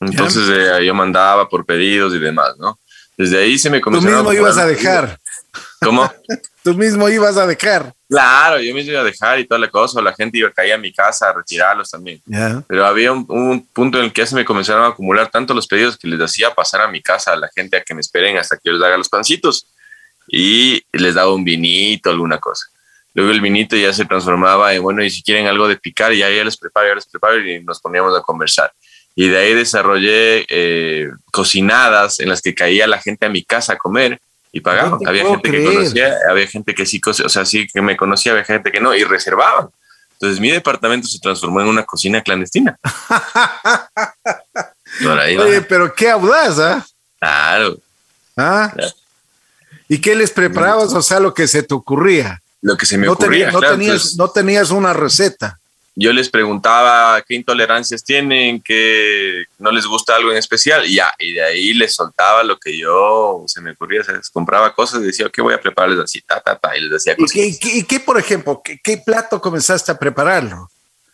[0.00, 2.78] Entonces eh, yo mandaba por pedidos y demás, ¿no?
[3.16, 5.20] Desde ahí se me Tú comenzaron mismo acumular ibas a dejar.
[5.80, 6.12] ¿Cómo?
[6.62, 7.94] Tú mismo ibas a dejar.
[8.08, 10.74] Claro, yo me iba a dejar y toda la cosa, la gente iba a caer
[10.74, 12.22] a mi casa a retirarlos también.
[12.26, 12.62] Ya.
[12.66, 15.52] Pero había un, un punto en el que ya se me comenzaron a acumular tanto
[15.52, 18.00] los pedidos que les hacía pasar a mi casa a la gente a que me
[18.00, 19.66] esperen hasta que yo les haga los pancitos
[20.26, 22.66] y les daba un vinito, alguna cosa.
[23.14, 26.28] Luego el vinito ya se transformaba en, bueno, y si quieren algo de picar, ya,
[26.28, 28.72] ya les preparo, ya les preparo y nos poníamos a conversar.
[29.14, 33.74] Y de ahí desarrollé eh, cocinadas en las que caía la gente a mi casa
[33.74, 34.98] a comer y pagaban.
[35.06, 35.68] Había gente creer.
[35.68, 38.80] que conocía, había gente que sí, o sea, sí que me conocía, había gente que
[38.80, 39.68] no, y reservaban.
[40.14, 42.78] Entonces mi departamento se transformó en una cocina clandestina.
[45.06, 45.24] Va.
[45.24, 46.86] Oye, pero qué audaz, ¿ah?
[47.18, 47.78] Claro.
[48.36, 48.70] ¿Ah?
[48.72, 48.92] Claro.
[49.88, 50.92] ¿Y qué les preparabas?
[50.94, 52.40] O sea, lo que se te ocurría.
[52.64, 53.50] Lo que se me No, ocurría.
[53.50, 55.58] tenías, no, tenías, Entonces, no tenías una receta.
[55.94, 61.12] yo les preguntaba qué intolerancias tienen, qué no les gusta algo en especial, y ya,
[61.18, 64.74] y de ahí les soltaba lo que yo se me ocurría, o sea, les compraba
[64.74, 66.22] cosas y decía, ¿qué voy a prepararles así?
[66.22, 67.36] Ta, ta, ta, y les decía ¿Y cosas.
[67.36, 70.70] y qué- y qué, por ejemplo, qué, qué plato comenzaste a prepararlo?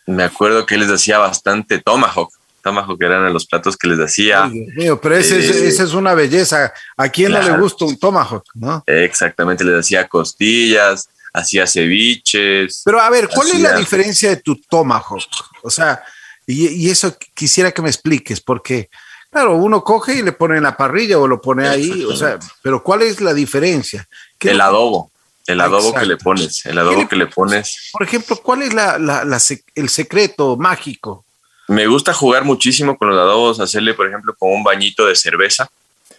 [0.07, 2.31] Me acuerdo que les hacía bastante tomahawk.
[2.63, 4.45] Tomahawk eran los platos que les hacía.
[4.45, 6.71] Ay, Dios mío, pero ese, es- Eh, esa es una belleza.
[6.95, 8.45] ¿A quién no le gusta un tomahawk?
[8.53, 8.83] ¿no?
[8.87, 12.81] Exactamente, les hacía costillas, hacía ceviches.
[12.85, 15.21] Pero a ver, ¿cuál es la diferencia de tu tomahawk?
[15.63, 16.03] O sea,
[16.47, 18.89] y, y eso quisiera que me expliques, porque,
[19.31, 22.37] claro, uno coge y le pone en la parrilla o lo pone ahí, o sea,
[22.61, 24.07] pero ¿cuál es la diferencia?
[24.37, 25.11] ¿Qué es el lo adobo,
[25.47, 25.99] el adobo Exacto.
[25.99, 27.89] que le pones, el ¿Qué adobo le- que le pones.
[27.91, 31.23] Por ejemplo, ¿cuál es la, la- la sec- el secreto mágico?
[31.67, 35.69] Me gusta jugar muchísimo con los adobos, hacerle, por ejemplo, con un bañito de cerveza,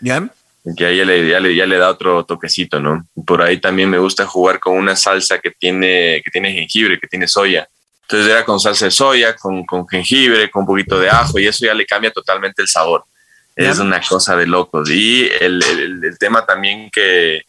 [0.01, 0.29] ¿Ya?
[0.77, 3.07] Que ahí ya le, ya le, ya le da otro toquecito, ¿no?
[3.27, 7.09] Por ahí también me gusta jugar con una salsa que tiene, que tiene jengibre, que
[7.09, 7.69] tiene soya.
[8.03, 11.47] Entonces era con salsa de soya, con, con jengibre, con un poquito de ajo, y
[11.47, 13.05] eso ya le cambia totalmente el sabor.
[13.57, 14.89] Es una cosa de locos.
[14.91, 17.43] Y el, el- el tema también que,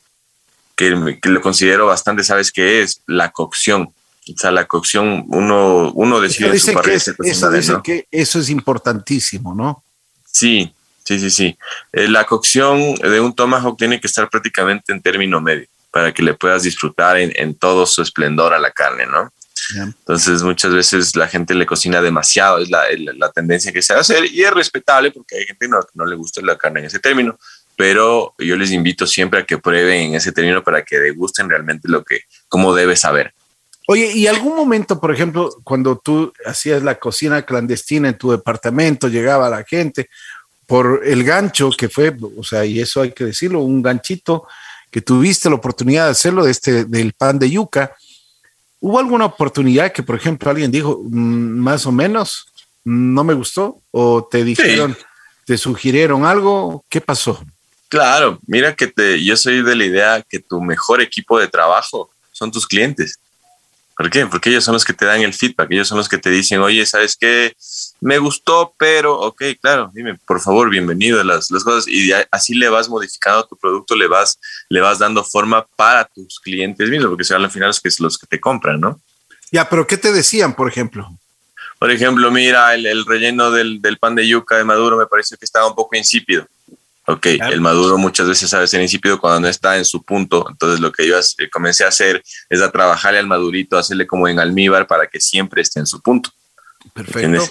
[0.75, 3.01] que, que lo considero bastante, ¿sabes qué es?
[3.07, 3.83] La cocción.
[3.83, 7.07] O sea, la cocción, uno, uno decide en su que es-
[7.59, 9.83] eso, que eso es importantísimo, ¿no?
[10.25, 11.57] Sí, sí, sí, sí.
[11.91, 16.23] Eh, la cocción de un tomahawk tiene que estar prácticamente en término medio para que
[16.23, 19.31] le puedas disfrutar en, en todo su esplendor a la carne, ¿no?
[19.75, 22.83] Entonces muchas veces la gente le cocina demasiado, es la,
[23.15, 26.15] la tendencia que se hacer y es respetable porque hay gente no, que no le
[26.15, 27.37] gusta la carne en ese término,
[27.75, 31.87] pero yo les invito siempre a que prueben en ese término para que degusten realmente
[31.87, 33.33] lo que, cómo debe saber.
[33.87, 39.09] Oye, ¿y algún momento, por ejemplo, cuando tú hacías la cocina clandestina en tu departamento,
[39.09, 40.09] llegaba la gente
[40.65, 44.47] por el gancho que fue, o sea, y eso hay que decirlo, un ganchito
[44.89, 47.95] que tuviste la oportunidad de hacerlo de este, del pan de yuca,
[48.79, 52.47] ¿hubo alguna oportunidad que, por ejemplo, alguien dijo, mm, más o menos,
[52.83, 54.95] no me gustó o te dijeron,
[55.45, 57.43] te sugirieron algo, ¿qué pasó?
[57.89, 62.09] Claro, mira que te, yo soy de la idea que tu mejor equipo de trabajo
[62.31, 63.19] son tus clientes.
[63.95, 64.25] ¿Por qué?
[64.25, 66.59] Porque ellos son los que te dan el feedback, ellos son los que te dicen,
[66.59, 67.53] oye, ¿sabes qué?
[68.03, 71.87] Me gustó, pero, ok, claro, dime, por favor, bienvenido a las, las cosas.
[71.87, 74.37] Y así le vas modificando tu producto, le vas,
[74.67, 78.17] le vas dando forma para tus clientes mismos, porque son al final los que, los
[78.17, 78.99] que te compran, ¿no?
[79.53, 81.17] Ya, pero ¿qué te decían, por ejemplo?
[81.79, 85.37] Por ejemplo, mira, el, el relleno del, del, pan de yuca de Maduro me parece
[85.37, 86.45] que estaba un poco insípido.
[87.05, 90.45] Ok, el maduro muchas veces sabe ser insípido cuando no está en su punto.
[90.49, 94.27] Entonces lo que yo eh, comencé a hacer es a trabajarle al madurito, hacerle como
[94.29, 96.29] en almíbar para que siempre esté en su punto.
[96.93, 97.43] Perfecto.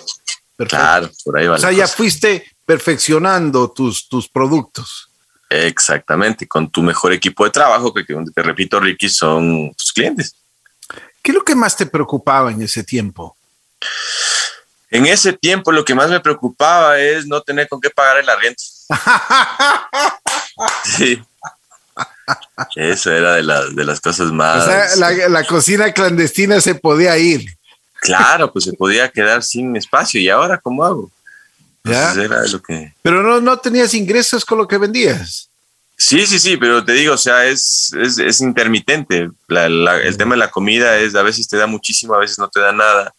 [0.57, 1.57] Claro, por ahí va.
[1.57, 5.09] O sea, ya fuiste perfeccionando tus, tus productos.
[5.51, 10.35] Exactamente, con tu mejor equipo de trabajo, que, te repito, Ricky, son tus clientes.
[11.23, 13.37] ¿Qué es lo que más te preocupaba en ese tiempo?
[14.91, 18.29] En ese tiempo lo que más me preocupaba es no tener con qué pagar el
[18.29, 18.59] arriendo.
[20.85, 21.23] sí.
[22.77, 23.43] Eso era de,
[23.75, 24.63] de las cosas más.
[24.63, 27.57] O sea, la, cocina clandestina se podía ir.
[28.03, 30.21] Claro, pues se podía quedar sin espacio.
[30.21, 31.11] ¿Y ahora cómo hago?
[31.83, 32.93] Pues era lo que...
[33.03, 35.49] Pero no, no tenías ingresos con lo que vendías.
[35.97, 39.31] Sí, sí, sí, pero te digo, o sea, es, es, intermitente.
[39.49, 42.61] el tema de la comida es, a veces te da muchísimo, a veces no te
[42.61, 43.15] da nada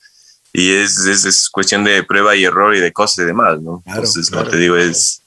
[0.52, 3.82] y es, es, cuestión de prueba y error y de cosas y demás, ¿no?
[3.86, 5.22] Entonces, no te digo, es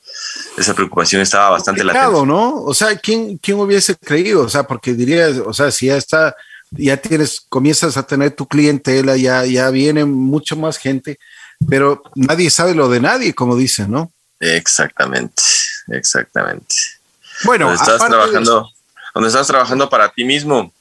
[0.57, 2.27] esa preocupación estaba bastante latente.
[2.27, 2.63] ¿no?
[2.63, 4.43] O sea, ¿quién, ¿quién hubiese creído?
[4.43, 6.35] O sea, porque dirías, o sea, si ya está,
[6.71, 11.19] ya tienes, comienzas a tener tu clientela, ya, ya viene mucho más gente,
[11.69, 14.13] pero nadie sabe lo de nadie, como dicen, ¿no?
[14.41, 15.43] Exactamente,
[15.89, 16.75] exactamente.
[17.45, 18.71] Bueno, cuando estás trabajando,
[19.13, 20.73] cuando estás trabajando para ti mismo,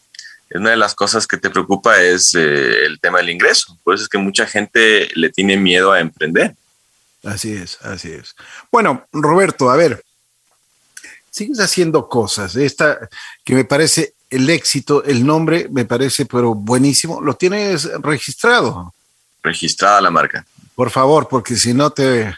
[0.52, 3.78] una de las cosas que te preocupa es eh, el tema del ingreso.
[3.84, 6.56] Por eso es que mucha gente le tiene miedo a emprender.
[7.24, 8.36] Así es, así es.
[8.72, 10.04] Bueno, Roberto, a ver,
[11.32, 12.56] sigues haciendo cosas.
[12.56, 13.10] Esta
[13.44, 17.22] que me parece el éxito, el nombre me parece, pero buenísimo.
[17.22, 18.94] ¿Lo tienes registrado?
[19.42, 20.46] Registrada la marca.
[20.76, 22.36] Por favor, porque si no te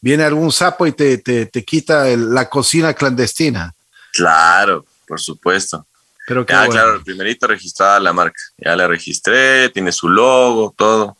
[0.00, 3.72] viene algún sapo y te, te, te quita la cocina clandestina.
[4.12, 5.86] Claro, por supuesto.
[6.26, 8.40] Pero ya, claro, primerito registrada la marca.
[8.58, 11.16] Ya la registré, tiene su logo, todo.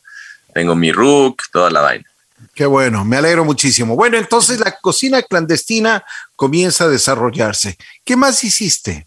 [0.52, 2.04] Tengo mi RUC, toda la vaina.
[2.54, 3.94] Qué bueno, me alegro muchísimo.
[3.94, 7.78] Bueno, entonces la cocina clandestina comienza a desarrollarse.
[8.04, 9.05] ¿Qué más hiciste?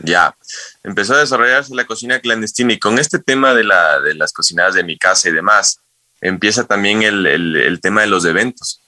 [0.00, 0.36] Ya,
[0.82, 4.74] empezó a desarrollarse la cocina clandestina y con este tema de, la, de las cocinadas
[4.74, 5.78] de mi casa y demás,
[6.20, 8.80] empieza también el, el tema de los eventos,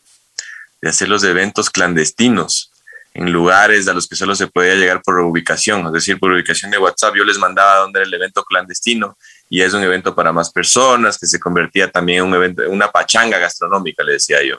[0.83, 2.73] de hacer los eventos clandestinos
[3.16, 6.71] en lugares a los que solo se podía llegar por ubicación, es decir, por ubicación
[6.71, 7.14] de WhatsApp.
[7.16, 9.16] Yo les mandaba dónde era el evento clandestino
[9.49, 12.90] y es un evento para más personas que se convertía también en un evento, una
[12.90, 14.59] pachanga gastronómica, le decía yo.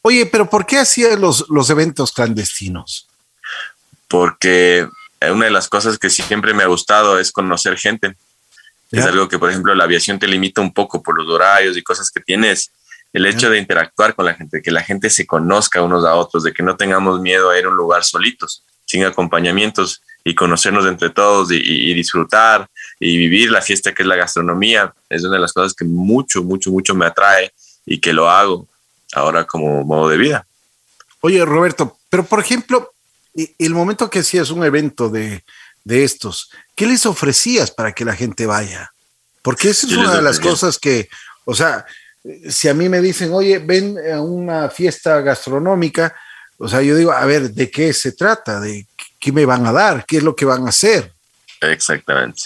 [0.00, 3.06] Oye, pero ¿por qué hacía los, los eventos clandestinos?
[4.08, 4.88] Porque
[5.30, 8.16] una de las cosas que siempre me ha gustado es conocer gente.
[8.90, 11.82] Es algo que, por ejemplo, la aviación te limita un poco por los horarios y
[11.82, 12.72] cosas que tienes
[13.12, 16.44] el hecho de interactuar con la gente, que la gente se conozca unos a otros,
[16.44, 20.86] de que no tengamos miedo a ir a un lugar solitos, sin acompañamientos y conocernos
[20.86, 22.68] entre todos y, disfrutar
[23.00, 26.42] y vivir la fiesta que es la gastronomía, es una de las cosas que mucho,
[26.42, 27.52] mucho, mucho me atrae
[27.84, 28.68] y que lo hago
[29.14, 30.46] ahora como modo de vida.
[31.20, 32.92] Oye, Roberto, pero por ejemplo,
[33.34, 35.44] el momento que hacías un evento de,
[35.84, 38.92] de estos, ¿qué les ofrecías para que la gente vaya?
[39.42, 41.08] Porque esa es una de las cosas que,
[41.44, 41.84] o sea,
[42.48, 46.14] si a mí me dicen, oye, ven a una fiesta gastronómica,
[46.58, 48.60] o sea, yo digo, a ver, ¿de qué se trata?
[48.60, 48.86] ¿De
[49.18, 50.06] qué me van a dar?
[50.06, 51.12] ¿Qué es lo que van a hacer?
[51.60, 52.42] Exactamente.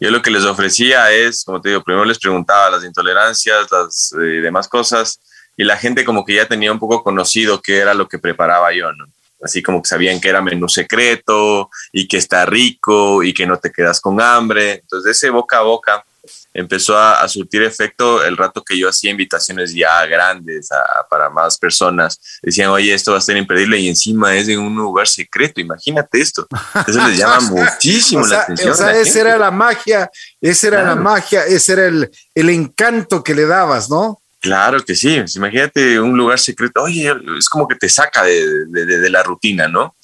[0.00, 4.12] Yo lo que les ofrecía es, como te digo, primero les preguntaba las intolerancias, las
[4.14, 5.20] eh, demás cosas,
[5.56, 8.72] y la gente como que ya tenía un poco conocido qué era lo que preparaba
[8.72, 9.06] yo, ¿no?
[9.42, 13.58] Así como que sabían que era menú secreto y que está rico y que no
[13.58, 14.80] te quedas con hambre.
[14.82, 16.04] Entonces, ese boca a boca
[16.52, 20.68] empezó a, surtir efecto el rato que yo hacía invitaciones ya grandes
[21.10, 22.20] para más personas.
[22.42, 26.20] Decían, oye, esto va a ser imperdible y encima es en un lugar secreto, imagínate
[26.20, 26.46] esto.
[26.86, 28.72] Eso les llama muchísimo la atención.
[28.72, 33.22] O sea, esa era la magia, esa era la magia, ese era el, el encanto
[33.22, 34.20] que le dabas, ¿no?
[34.40, 35.20] Claro que sí.
[35.36, 36.82] Imagínate un lugar secreto.
[36.82, 39.96] Oye, es como que te saca de, de, la rutina, ¿no?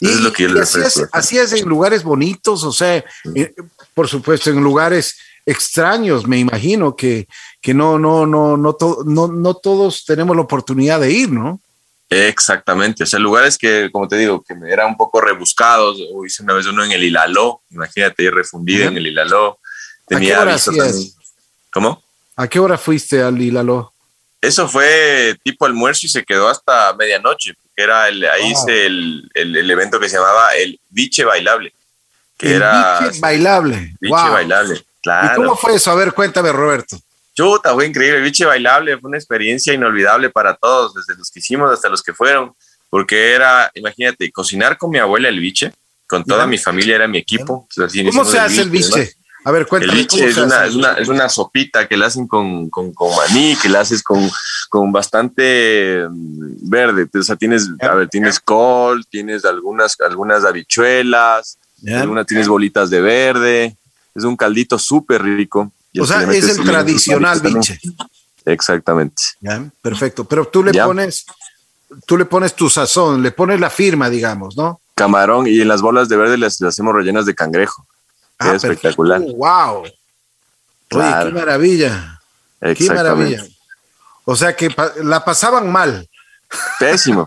[0.00, 3.54] Eso es lo que yo le hacías, en lugares bonitos, o sea, eh,
[3.94, 7.26] por supuesto, en lugares extraños, me imagino, que,
[7.60, 11.60] que no, no, no, no, no, no todos tenemos la oportunidad de ir, ¿no?
[12.10, 16.24] Exactamente, o sea, lugares que, como te digo, que me eran un poco rebuscados, o
[16.24, 19.58] hice una vez uno en el Hilaló, imagínate, refundido en el Hilaló.
[20.06, 20.90] Tenía ¿A qué hora?
[21.72, 22.04] ¿Cómo?
[22.38, 23.92] ¿A qué hora fuiste al Hilaló?
[24.40, 29.28] Eso fue tipo almuerzo y se quedó hasta medianoche, que era el, ahí hice el,
[29.34, 31.74] el, evento que se llamaba el biche bailable.
[32.36, 33.92] Que el era, biche bailable.
[34.00, 35.32] Biche bailable, claro.
[35.32, 35.90] ¿Y cómo fue eso?
[35.90, 36.96] A ver, cuéntame, Roberto.
[37.34, 38.18] Chuta, fue increíble.
[38.18, 42.04] El biche bailable fue una experiencia inolvidable para todos, desde los que hicimos hasta los
[42.04, 42.54] que fueron,
[42.88, 45.72] porque era, imagínate, cocinar con mi abuela el biche,
[46.06, 47.66] con toda mi familia, era mi equipo.
[47.74, 49.12] ¿Cómo se hace el biche?
[49.44, 50.00] A ver, cuéntame.
[50.00, 53.56] El es una, es, una, es una, sopita que la hacen con, con, con, maní,
[53.56, 54.28] que la haces con,
[54.68, 57.08] con bastante mm, verde.
[57.14, 63.00] O sea, tienes, a ver, tienes col, tienes algunas, algunas habichuelas, algunas tienes bolitas de
[63.00, 63.76] verde.
[64.14, 65.72] Es un caldito súper rico.
[65.98, 67.78] O sea, es el tradicional biche.
[68.44, 69.22] Exactamente.
[69.80, 70.24] Perfecto.
[70.24, 71.26] Pero tú le pones,
[72.06, 74.80] tú le pones tu sazón, le pones la firma, digamos, ¿no?
[74.94, 77.86] Camarón y en las bolas de verde las, las hacemos rellenas de cangrejo.
[78.38, 79.20] Ah, espectacular.
[79.20, 79.84] wow.
[80.90, 82.20] Oye, qué maravilla.
[82.60, 83.44] Qué maravilla.
[84.24, 86.08] O sea que la pasaban mal.
[86.78, 87.26] Pésimo.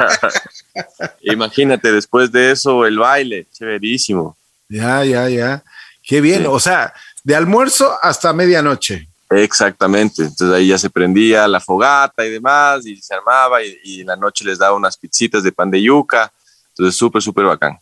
[1.22, 4.36] Imagínate, después de eso, el baile, chéverísimo.
[4.68, 5.62] Ya, ya, ya.
[6.02, 6.46] Qué bien.
[6.46, 9.08] O sea, de almuerzo hasta medianoche.
[9.30, 10.22] Exactamente.
[10.22, 14.16] Entonces ahí ya se prendía la fogata y demás, y se armaba, y, en la
[14.16, 16.32] noche les daba unas pizzitas de pan de yuca.
[16.70, 17.78] Entonces, súper, súper bacán.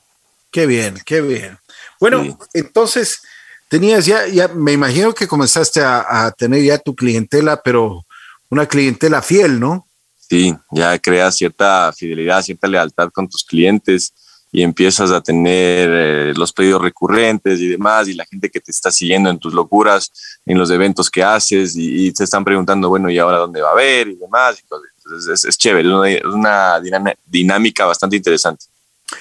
[0.51, 1.59] Qué bien, qué bien.
[2.01, 3.21] Bueno, entonces
[3.69, 8.07] tenías ya, ya, me imagino que comenzaste a, tener ya tu clientela, pero
[8.51, 9.87] una clientela fiel, ¿no?
[10.17, 14.13] Sí, ya creas cierta fidelidad, cierta lealtad con tus clientes
[14.51, 18.71] y empiezas a tener eh, los pedidos recurrentes y demás, y la gente que te
[18.71, 20.11] está siguiendo en tus locuras,
[20.47, 23.73] en los eventos que haces, y, te están preguntando, bueno, ¿y ahora dónde va a
[23.73, 24.09] haber?
[24.09, 24.59] y demás.
[24.63, 26.81] Entonces, es, chévere, es una,
[27.27, 28.65] dinámica bastante interesante.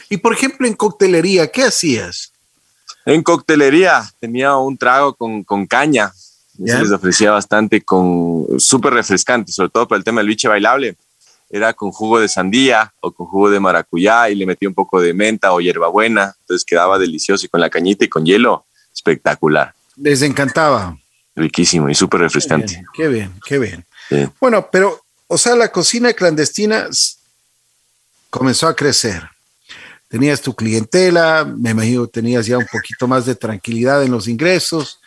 [0.10, 2.32] Y por ejemplo, en coctelería, ¿qué hacías?
[3.08, 6.12] En coctelería tenía un trago con, con caña.
[6.13, 10.98] Se les ofrecía bastante con súper refrescante, sobre todo para el tema del biche bailable.
[11.50, 15.00] Era con jugo de sandía o con jugo de maracuyá y le metía un poco
[15.00, 16.36] de menta o hierbabuena.
[16.41, 19.74] Entonces quedaba delicioso y con la cañita y con hielo, espectacular.
[19.96, 20.98] Les encantaba.
[21.34, 22.84] Riquísimo y súper refrescante.
[22.93, 23.86] Qué bien, qué bien.
[24.41, 26.89] Bueno, pero, o sea, la cocina clandestina
[28.30, 29.30] comenzó a crecer
[30.08, 35.00] tenías tu clientela, me imagino tenías ya un poquito más de tranquilidad en los ingresos.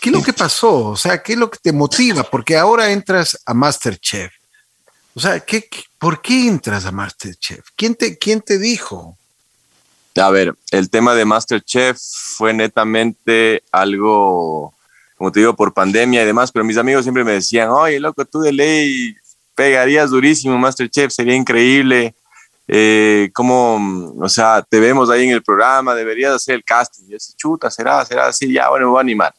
[0.00, 0.86] ¿Qué es lo que pasó?
[0.86, 2.24] O sea, ¿qué es lo que te motiva?
[2.24, 4.32] Porque ahora entras a Masterchef.
[5.14, 7.68] O sea, ¿qué, por qué entras a Masterchef?
[7.76, 9.16] ¿Quién te, ¿Quién te dijo?
[10.16, 11.98] A ver, el tema de Masterchef
[12.36, 14.74] fue netamente algo,
[15.16, 18.24] como te digo, por pandemia y demás, pero mis amigos siempre me decían, oye, loco,
[18.24, 19.16] tú de ley
[19.54, 22.14] pegarías durísimo Masterchef, sería increíble
[22.68, 27.04] eh, como, o sea, te vemos ahí en el programa, deberías hacer el casting.
[27.04, 29.34] Y yo decía, chuta, será, será así, ya, bueno, me voy a animar.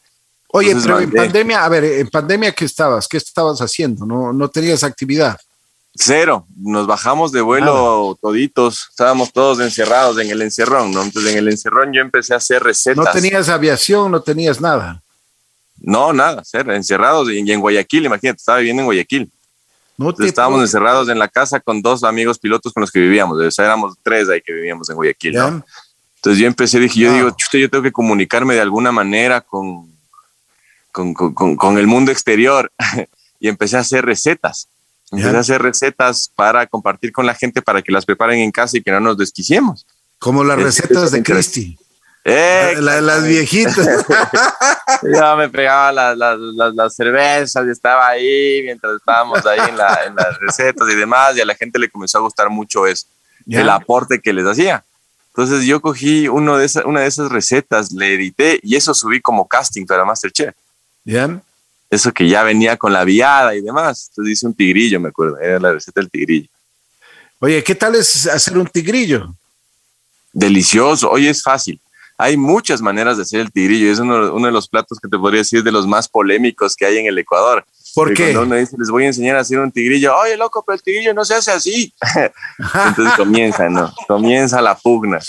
[0.55, 3.07] Oye, pero en pandemia, a ver, en pandemia, ¿qué estabas?
[3.07, 4.05] ¿Qué estabas haciendo?
[4.05, 5.37] ¿No, no tenías actividad?
[5.95, 11.03] Cero, nos bajamos de vuelo toditos, estábamos todos encerrados en el encerrón, ¿no?
[11.03, 13.03] Entonces en el encerrón yo empecé a hacer recetas.
[13.03, 15.01] No tenías aviación, no tenías nada.
[15.79, 19.31] No, nada, ser encerrados y en Guayaquil, imagínate, estaba viviendo en Guayaquil
[20.19, 23.39] estábamos encerrados en la casa con dos amigos pilotos con los que vivíamos.
[23.39, 25.35] O sea, éramos tres ahí que vivíamos en Guayaquil.
[25.35, 29.91] Entonces yo empecé, dije, yo digo, yo tengo que comunicarme de alguna manera con,
[30.91, 32.71] con, con, con el mundo exterior.
[33.43, 34.69] y empecé a hacer recetas.
[35.11, 38.77] Empecé a hacer recetas para compartir con la gente para que las preparen en casa
[38.77, 39.85] y que no nos desquiciemos.
[40.17, 41.77] Como las recetas de Cristi.
[42.25, 43.75] Eh, las viejitas.
[45.03, 50.39] Yo me pegaba las, las, las, cervezas y estaba ahí mientras estábamos ahí en, las
[50.39, 53.07] recetas y demás, y a la gente le comenzó a gustar mucho eso,
[53.49, 54.83] el aporte que les hacía.
[55.35, 59.47] Entonces yo cogí uno de una de esas recetas, le edité y eso subí como
[59.47, 60.53] casting para Masterchef.
[61.03, 61.41] Bien.
[61.89, 64.07] Eso que ya venía con la viada y demás.
[64.09, 66.47] Entonces hice un tigrillo, me acuerdo, era la receta del tigrillo.
[67.39, 69.35] Oye, ¿qué tal es hacer un tigrillo?
[70.31, 71.79] Delicioso, oye, es fácil
[72.23, 73.91] hay muchas maneras de hacer el tigrillo.
[73.91, 76.97] Es uno, de los platos que te podría decir de los más polémicos que hay
[76.97, 77.65] en el Ecuador.
[77.93, 78.31] ¿Por qué?
[78.31, 80.81] Cuando uno dice, les voy a enseñar a hacer un tigrillo, oye, loco, pero el
[80.81, 81.93] tigrillo no se hace así.
[82.87, 83.93] Entonces comienza, ¿no?
[84.07, 85.19] Comienza la pugna.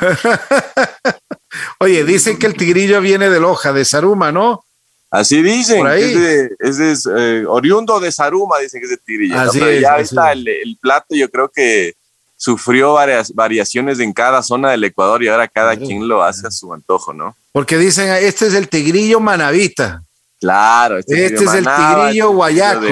[1.80, 4.64] oye, dicen que el tigrillo viene del hoja de Saruma, ¿no?
[5.10, 9.40] Así dicen, es, de, eh, oriundo de Saruma, dicen que es de tigrillo.
[9.40, 11.94] Así ya está el, el, plato, yo creo que
[12.40, 16.50] sufrió varias variaciones en cada zona del Ecuador y ahora cada quien lo hace a
[16.50, 17.36] su antojo, ¿no?
[17.52, 20.02] Porque dicen, este es el tigrillo manavita.
[20.40, 22.86] Claro, este, este es el tigrillo guayaco.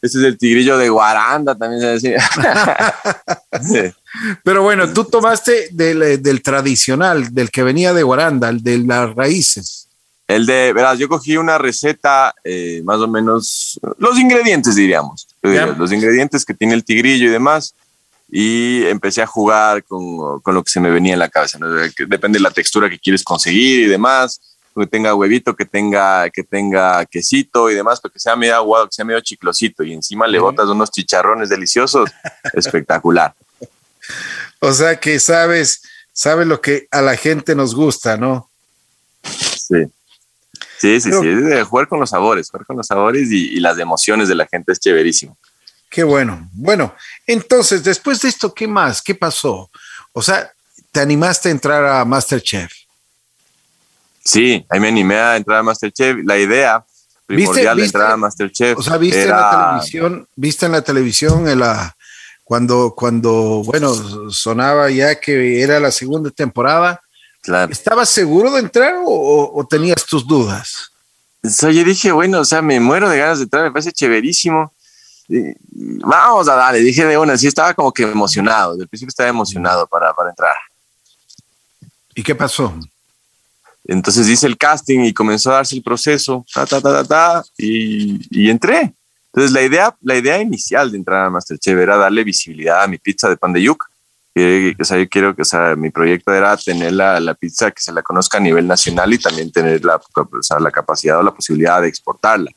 [0.00, 2.30] Este es el tigrillo de Guaranda, también se decía.
[4.44, 9.12] Pero bueno, tú tomaste del, del, tradicional, del que venía de Guaranda, el de las
[9.12, 9.88] raíces.
[10.28, 15.26] El de, verás, yo cogí una receta, eh, más o menos, los ingredientes, diríamos.
[15.42, 17.74] Los ingredientes que tiene el tigrillo y demás.
[18.28, 21.58] Y empecé a jugar con, con lo que se me venía en la cabeza.
[22.08, 24.40] Depende de la textura que quieres conseguir y demás.
[24.74, 28.86] Que tenga huevito, que tenga, que tenga quesito y demás, pero que sea medio aguado,
[28.86, 29.84] que sea medio chiclosito.
[29.84, 32.10] Y encima le botas unos chicharrones deliciosos.
[32.54, 33.34] Espectacular.
[34.60, 38.50] O sea que sabes, sabes lo que a la gente nos gusta, ¿no?
[39.22, 39.86] Sí.
[40.78, 44.34] Sí, sí, sí, jugar con los sabores, jugar con los sabores y, las emociones de
[44.34, 45.38] la gente es chéverísimo.
[45.94, 46.48] Qué bueno.
[46.52, 46.94] Bueno,
[47.26, 49.00] entonces, después de esto, ¿qué más?
[49.00, 49.70] ¿Qué pasó?
[50.12, 50.50] O sea,
[50.90, 52.72] ¿te animaste a entrar a Masterchef?
[54.24, 56.18] Sí, ahí me animé a entrar a Masterchef.
[56.24, 56.84] La idea
[57.26, 58.78] primordial de entrar a Masterchef.
[58.78, 61.96] O sea, viste en la televisión, viste en la televisión en la,
[62.42, 63.94] cuando, cuando, bueno,
[64.30, 67.00] sonaba ya que era la segunda temporada
[67.70, 70.90] ¿Estabas seguro de entrar o, tenías tus dudas?
[71.42, 74.72] yo dije, bueno, o sea, me muero de ganas de entrar, me parece chéverísimo.
[75.28, 79.28] Vamos a darle, dije de una, sí estaba como que emocionado, desde el principio estaba
[79.28, 80.54] emocionado para, para entrar.
[82.14, 82.74] ¿Y qué pasó?
[83.86, 88.20] Entonces hice el casting y comenzó a darse el proceso, ta, ta, ta, ta, y,
[88.30, 88.94] y, entré.
[89.26, 92.98] Entonces la idea, la idea inicial de entrar a Masterchef era darle visibilidad a mi
[92.98, 93.86] pizza de pan de yuca
[94.36, 97.80] o sea, yo quiero que, o sea, mi proyecto era tener la, la, pizza que
[97.80, 101.22] se la conozca a nivel nacional y también tener la, o sea, la capacidad o
[101.22, 102.50] la posibilidad de exportarla.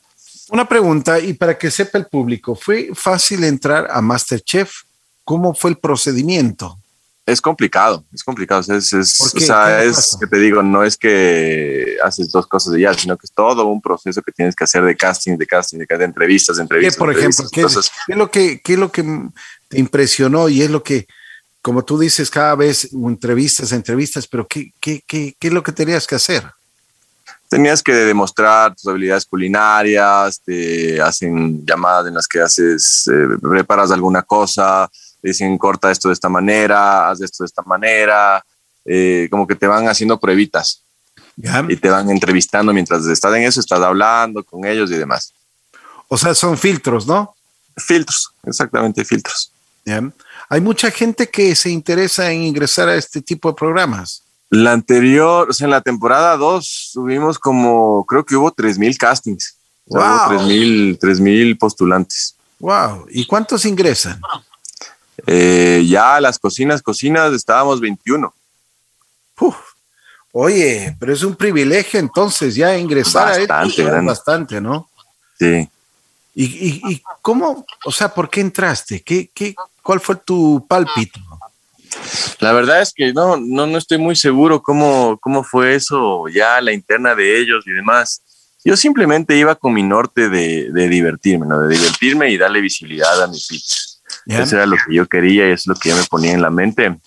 [0.50, 4.82] Una pregunta, y para que sepa el público, ¿fue fácil entrar a Masterchef?
[5.24, 6.78] ¿Cómo fue el procedimiento?
[7.26, 8.60] Es complicado, es complicado.
[8.60, 12.80] Es, es, o sea, es que te digo, no es que haces dos cosas de
[12.80, 15.78] ya, sino que es todo un proceso que tienes que hacer de casting, de casting,
[15.78, 16.94] de, entrevistas, de entrevistas.
[16.94, 19.04] ¿Qué, por ejemplo, ¿qué, ¿qué, es lo que, ¿qué es lo que
[19.68, 21.06] te impresionó y es lo que
[21.60, 25.72] como tú dices, cada vez entrevistas, entrevistas, pero ¿qué, qué, qué, qué es lo que
[25.72, 26.44] tenías que hacer?
[27.48, 33.90] Tenías que demostrar tus habilidades culinarias, te hacen llamadas en las que haces, eh, preparas
[33.90, 34.88] alguna cosa,
[35.22, 38.44] dicen corta esto de esta manera, haz esto de esta manera,
[38.84, 40.82] eh, como que te van haciendo pruebitas
[41.68, 45.32] y te van entrevistando mientras estás en eso, estás hablando con ellos y demás.
[46.08, 47.34] O sea, son filtros, ¿no?
[47.76, 49.52] Filtros, exactamente, filtros.
[50.50, 54.22] Hay mucha gente que se interesa en ingresar a este tipo de programas.
[54.50, 59.56] La anterior, o sea, en la temporada 2 tuvimos como, creo que hubo 3.000 castings.
[59.86, 60.00] Wow.
[60.00, 62.34] 3.000 postulantes.
[62.58, 63.06] Wow.
[63.10, 64.20] ¿Y cuántos ingresan?
[65.26, 68.32] Eh, ya las cocinas, cocinas, estábamos 21.
[70.32, 74.88] Oye, pero es un privilegio entonces ya ingresar bastante, a bastante, ¿no?
[75.38, 75.68] Sí.
[76.34, 76.44] ¿Y,
[76.92, 79.02] y, cómo, o sea, por qué entraste?
[79.02, 81.18] ¿Qué, qué, ¿Cuál fue tu pálpito?
[82.40, 86.60] La verdad es que no, no, no estoy muy seguro cómo, cómo fue eso, ya
[86.60, 88.22] la interna de ellos y demás.
[88.64, 91.60] Yo simplemente iba con mi norte de, de divertirme, ¿no?
[91.60, 93.98] De divertirme y darle visibilidad a mi pizza.
[94.26, 96.50] Eso era lo que yo quería y es lo que yo me ponía en la
[96.50, 96.98] mente.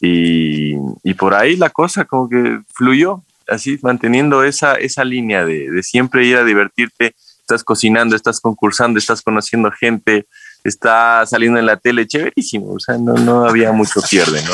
[0.00, 5.70] Y, y, por ahí la cosa como que fluyó, así manteniendo esa, esa línea de,
[5.70, 7.14] de siempre ir a divertirte.
[7.40, 10.26] Estás cocinando, estás concursando, estás conociendo gente,
[10.64, 14.52] está saliendo en la tele, chéverísimo, o sea, no, no había mucho pierde, ¿no?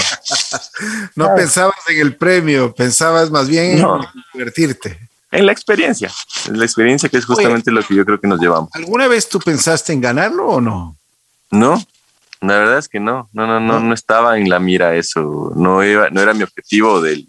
[1.17, 3.87] no pensabas en el premio, pensabas más bien en
[4.33, 4.99] divertirte.
[5.31, 6.11] En la experiencia,
[6.47, 8.71] en la experiencia que es justamente lo que yo creo que nos llevamos.
[8.73, 10.97] ¿Alguna vez tú pensaste en ganarlo o no?
[11.51, 11.83] No,
[12.41, 15.85] la verdad es que no, no, no, no, no estaba en la mira eso, no,
[15.85, 17.29] iba, no era mi objetivo del,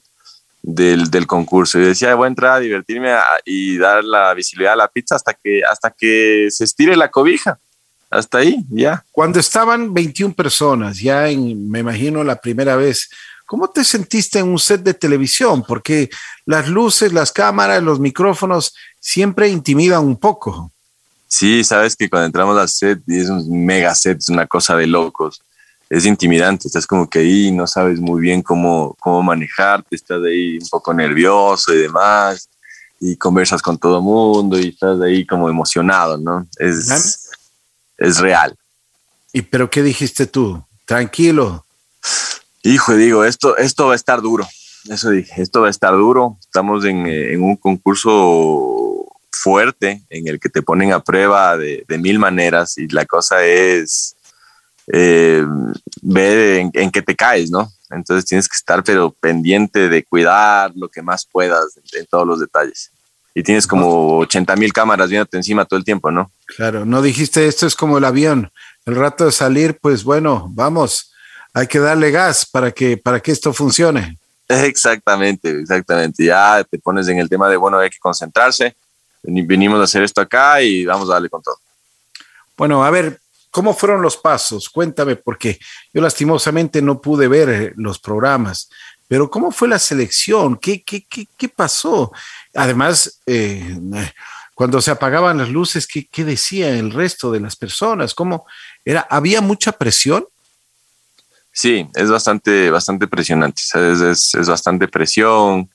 [0.61, 1.77] del, del, concurso.
[1.77, 3.13] Yo decía, voy a entrar a divertirme
[3.43, 7.59] y dar la visibilidad a la pizza hasta que, hasta que se estire la cobija
[8.09, 9.03] hasta ahí, ya.
[9.11, 13.09] Cuando estaban 21 personas, ya en, me imagino, la primera vez,
[13.45, 15.63] ¿cómo te sentiste en un set de televisión?
[15.67, 16.09] Porque
[16.45, 20.71] las luces, las cámaras, los micrófonos siempre intimidan un poco.
[21.27, 24.75] Sí, sabes que cuando entramos al set, y es un mega set, es una cosa
[24.75, 25.39] de locos.
[25.87, 30.57] Es intimidante, estás como que ahí no sabes muy bien cómo, cómo manejarte, estás ahí
[30.57, 32.49] un poco nervioso y demás,
[32.99, 36.47] y conversas con todo el mundo y estás ahí como emocionado, ¿no?
[36.57, 37.29] Es,
[37.99, 38.55] es real.
[39.33, 40.63] ¿Y pero qué dijiste tú?
[40.85, 41.65] Tranquilo.
[42.63, 44.47] Hijo, digo, esto, esto va a estar duro.
[44.89, 46.37] Eso dije, esto va a estar duro.
[46.41, 52.19] Estamos en, eh, un concurso fuerte en el que te ponen a prueba de, mil
[52.19, 54.15] maneras y la cosa es
[54.87, 55.45] eh,
[56.01, 57.71] ver en, qué te caes, ¿no?
[57.91, 62.39] Entonces tienes que estar pero pendiente de cuidar lo que más puedas en todos los
[62.39, 62.91] detalles
[63.39, 66.29] y tienes como 80 mil cámaras viéndote encima todo el tiempo, ¿no?
[66.45, 68.51] Claro, no dijiste esto es como el avión.
[68.85, 71.13] El rato de salir, pues bueno, vamos,
[71.53, 74.19] hay que darle gas para que, para que esto funcione.
[74.49, 76.25] Exactamente, exactamente.
[76.25, 78.75] Ya te pones en el tema de, bueno, hay que concentrarse.
[79.21, 81.59] Venimos a hacer esto acá y vamos a darle con todo.
[82.57, 83.21] Bueno, a ver,
[83.51, 84.67] ¿cómo fueron los pasos?
[84.67, 85.59] Cuéntame, porque
[85.93, 88.71] yo lastimosamente no pude ver eh, los programas,
[89.09, 90.55] pero ¿cómo fue la selección?
[90.55, 92.11] ¿Qué, qué, qué, pasó?
[92.53, 93.75] Además, eh,
[94.53, 98.13] cuando se apagaban las luces, ¿qué, ¿qué, decía el resto de las personas?
[98.13, 98.45] ¿Cómo
[98.85, 99.07] era?
[99.09, 100.27] ¿Había mucha presión?
[101.51, 103.63] Sí, es bastante, bastante presionante.
[103.73, 105.71] Es, es, bastante presión.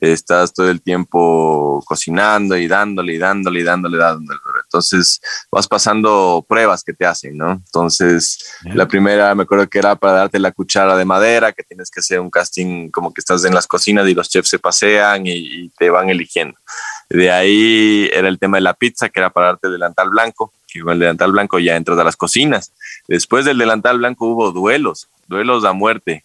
[0.00, 4.38] Estás todo el tiempo cocinando y dándole y dándole y dándole, dándole.
[4.64, 5.20] Entonces
[5.50, 7.52] vas pasando pruebas que te hacen, ¿no?
[7.52, 11.90] Entonces, la primera me acuerdo que era para darte la cuchara de madera, que tienes
[11.90, 15.26] que hacer un casting como que estás en las cocinas y los chefs se pasean
[15.26, 16.58] y, y te van eligiendo.
[17.08, 20.80] De ahí era el tema de la pizza, que era para darte delantal blanco, que
[20.80, 22.72] con el delantal blanco ya entras a las cocinas.
[23.06, 26.24] Después del delantal blanco hubo duelos, duelos a muerte,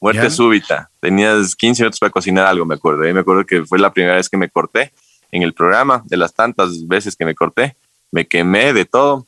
[0.00, 0.30] muerte ¿Ya?
[0.30, 0.90] súbita.
[1.00, 3.06] Tenías 15 minutos para cocinar algo, me acuerdo.
[3.08, 4.92] Y me acuerdo que fue la primera vez que me corté
[5.30, 7.76] en el programa, de las tantas veces que me corté.
[8.10, 9.26] Me quemé de todo.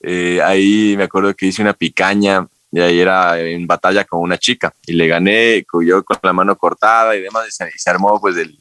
[0.00, 4.36] Eh, ahí me acuerdo que hice una picaña y ahí era en batalla con una
[4.36, 7.90] chica y le gané yo con la mano cortada y demás y se, y se
[7.90, 8.60] armó pues el,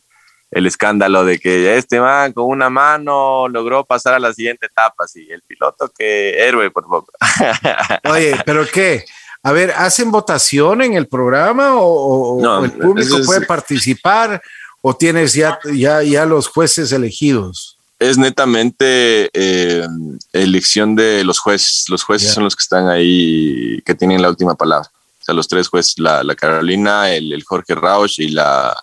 [0.52, 5.08] el escándalo de que este man con una mano logró pasar a la siguiente etapa,
[5.08, 7.12] sí, el piloto que héroe por poco.
[8.10, 9.04] Oye, pero qué,
[9.48, 14.42] a ver, ¿hacen votación en el programa o, no, o el público es, puede participar
[14.82, 17.78] o tienes ya, ya, ya los jueces elegidos?
[17.98, 19.88] Es netamente eh,
[20.34, 21.86] elección de los jueces.
[21.88, 22.34] Los jueces yeah.
[22.34, 24.90] son los que están ahí, que tienen la última palabra.
[25.22, 28.76] O sea, los tres jueces, la, la Carolina, el, el, Jorge Rausch y la,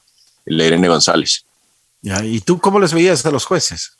[0.46, 1.44] la Irene González.
[2.00, 3.92] Ya, ¿Y tú cómo les veías a los jueces?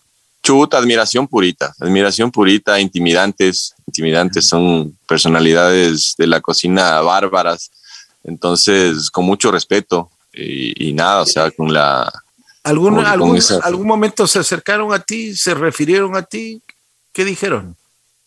[0.45, 7.71] Chuta, admiración purita, admiración purita, intimidantes, intimidantes, son personalidades de la cocina bárbaras,
[8.25, 12.13] entonces con mucho respeto y, y nada, o sea, con la...
[12.63, 13.59] ¿Algún, con, algún, con esa...
[13.61, 16.61] ¿Algún momento se acercaron a ti, se refirieron a ti?
[17.15, 17.75] ¿Qué dijeron?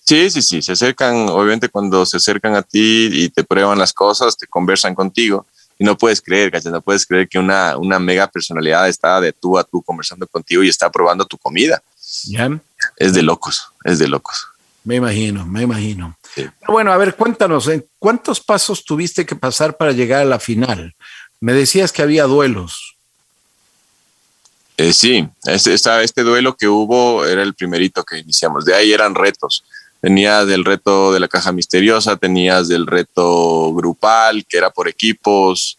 [0.04, 3.94] Sí, sí, sí, se acercan, obviamente cuando se acercan a ti y te prueban las
[3.94, 5.46] cosas, te conversan contigo
[5.78, 6.72] y no puedes creer, ¿cachai?
[6.72, 10.64] No puedes creer que una, una mega personalidad está de tú a tú conversando contigo
[10.64, 11.80] y está probando tu comida.
[12.26, 12.60] ¿Ya?
[12.98, 14.48] Es de locos, es de locos.
[14.84, 16.18] Me imagino, me imagino.
[16.34, 16.48] Sí.
[16.68, 20.96] Bueno, a ver, cuéntanos, ¿en cuántos pasos tuviste que pasar para llegar a la final?
[21.42, 22.96] Me decías que había duelos.
[24.78, 28.64] Eh, sí, este, este duelo que hubo era el primerito que iniciamos.
[28.64, 29.64] De ahí eran retos.
[30.00, 35.78] Tenías del reto de la caja misteriosa, tenías del reto grupal, que era por equipos,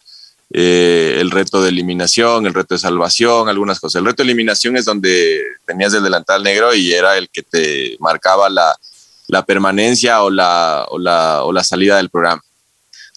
[0.51, 3.99] eh, el reto de eliminación, el reto de salvación, algunas cosas.
[3.99, 7.97] El reto de eliminación es donde tenías el delantal negro y era el que te
[7.99, 8.75] marcaba la,
[9.45, 12.41] permanencia o la salida del programa.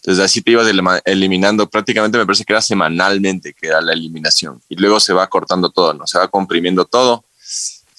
[0.03, 0.67] Entonces así te ibas
[1.05, 4.61] eliminando prácticamente, me parece que era semanalmente, que era la eliminación.
[4.67, 6.05] Y luego se va cortando todo, ¿no?
[6.05, 7.23] Se va comprimiendo todo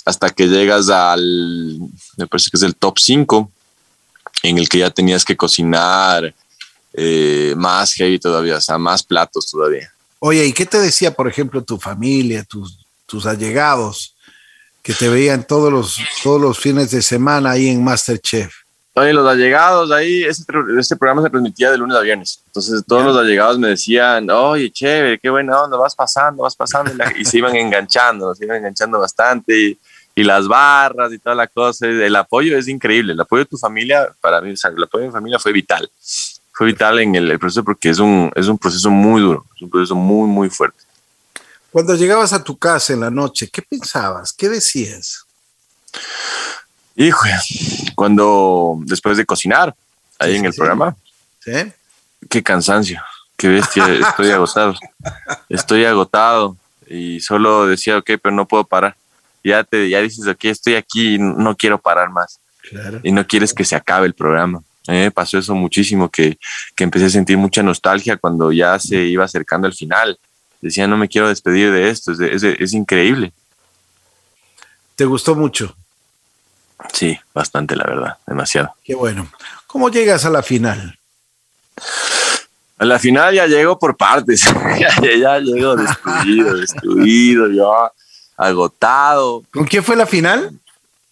[0.05, 1.79] hasta que llegas al,
[2.19, 3.51] me parece que es el top 5,
[4.43, 6.35] en el que ya tenías que cocinar
[6.95, 9.93] eh, más heavy todavía, o sea, más platos todavía.
[10.21, 14.15] Oye, ¿y qué te decía, por ejemplo, tu familia, tus, tus allegados,
[14.83, 18.55] que te veían todos los, todos los fines de semana ahí en Masterchef?
[18.97, 22.41] Oye, los allegados ahí, este, este, programa se transmitía de lunes a viernes.
[22.47, 26.93] Entonces, todos los allegados me decían, oye, chévere, qué buena onda, vas pasando, vas pasando.
[26.93, 29.59] Y, la, y se iban enganchando, se iban enganchando bastante.
[29.59, 29.79] Y,
[30.15, 31.89] y, las barras y toda la cosa.
[31.89, 33.15] El apoyo es increíble.
[33.15, 35.53] El apoyo de tu familia, para mí, o sea, el apoyo de mi familia fue
[35.53, 35.91] vital.
[36.55, 39.63] Fue vital en el, el proceso porque es un, es un proceso muy duro, es
[39.63, 40.85] un proceso muy, muy fuerte.
[41.73, 44.33] Cuando llegabas a tu casa en la noche, ¿qué pensabas?
[44.33, 45.25] ¿Qué decías?
[46.95, 47.27] Hijo,
[47.97, 49.75] cuando después de cocinar
[50.21, 50.97] ahí sí, en el sí, programa,
[51.41, 51.73] ¿Sí?
[52.31, 53.03] qué cansancio,
[53.37, 54.75] qué bestia, estoy agotado,
[55.49, 58.95] estoy agotado y solo decía, ok, pero no puedo parar.
[59.43, 62.39] Ya te, ya dices, ok, estoy aquí, no quiero parar más.
[62.71, 63.01] Claro.
[63.03, 64.63] Y no quieres que se acabe el programa.
[64.87, 66.39] A mí me pasó eso muchísimo, que,
[66.75, 70.19] que empecé a sentir mucha nostalgia cuando ya se iba acercando al final.
[70.61, 73.33] Decía, no me quiero despedir de esto, es, es, es increíble.
[74.97, 75.75] ¿Te gustó mucho?
[76.93, 78.75] Sí, bastante, la verdad, demasiado.
[78.85, 79.29] Qué bueno.
[79.67, 80.99] ¿Cómo llegas a la final?
[82.79, 84.45] A la final ya llego por partes,
[84.79, 87.93] ya, ya llego destruido, destruido, ya
[88.37, 89.45] agotado.
[89.53, 90.59] ¿Con quién fue la final?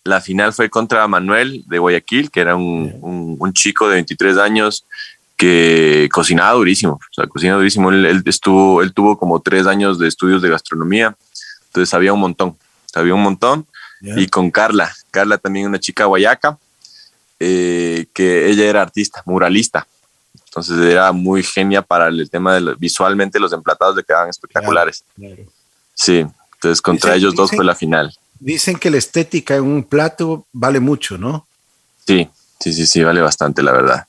[0.04, 4.38] La final fue contra Manuel de Guayaquil, que era un, un, un chico de 23
[4.38, 4.84] años
[5.36, 7.90] que cocinaba durísimo, o sea, cocinaba durísimo.
[7.90, 11.16] Él, él, estuvo, él tuvo como tres años de estudios de gastronomía,
[11.66, 13.66] entonces sabía un montón, sabía un montón.
[14.00, 14.20] Yeah.
[14.20, 16.58] Y con Carla, Carla también una chica guayaca,
[17.40, 19.86] eh, que ella era artista, muralista.
[20.46, 25.04] Entonces era muy genia para el tema de visualmente los emplatados le quedaban espectaculares.
[25.94, 28.14] Sí, entonces contra ellos dos fue la final.
[28.44, 31.46] Dicen que la estética en un plato vale mucho, ¿no?
[32.04, 32.28] Sí,
[32.58, 34.06] sí, sí, sí, vale bastante, la verdad.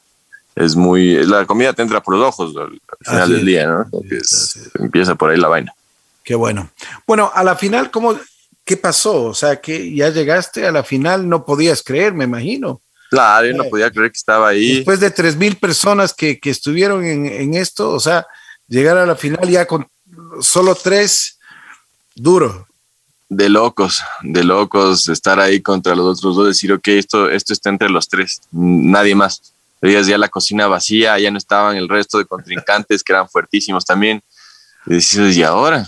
[0.55, 3.85] Es muy, la comida te entra por los ojos al final del día, ¿no?
[4.79, 5.73] empieza por ahí la vaina.
[6.23, 6.71] Qué bueno.
[7.05, 8.19] Bueno, a la final, ¿cómo,
[8.65, 9.25] ¿qué pasó?
[9.25, 12.81] O sea, que ya llegaste a la final, no podías creer, me imagino.
[13.11, 14.77] Claro, yo no podía creer que estaba ahí.
[14.77, 18.25] Después de tres mil personas que, que estuvieron en, en, esto, o sea,
[18.67, 19.85] llegar a la final ya con
[20.41, 21.37] solo tres,
[22.15, 22.67] duro.
[23.35, 27.69] De locos, de locos, estar ahí contra los otros dos, decir, ok, esto, esto está
[27.69, 29.53] entre los tres, nadie más.
[29.81, 33.85] Veías ya la cocina vacía, ya no estaban el resto de contrincantes que eran fuertísimos
[33.85, 34.21] también.
[34.85, 35.85] Y dices, ¿y ahora?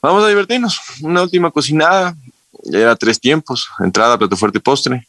[0.00, 0.80] Vamos a divertirnos.
[1.02, 2.16] Una última cocinada,
[2.64, 5.06] ya era tres tiempos, entrada, plato fuerte, postre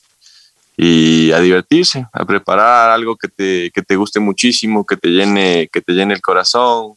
[0.75, 5.69] y a divertirse, a preparar algo que te, que te guste muchísimo, que te llene,
[5.71, 6.93] que te llene el corazón,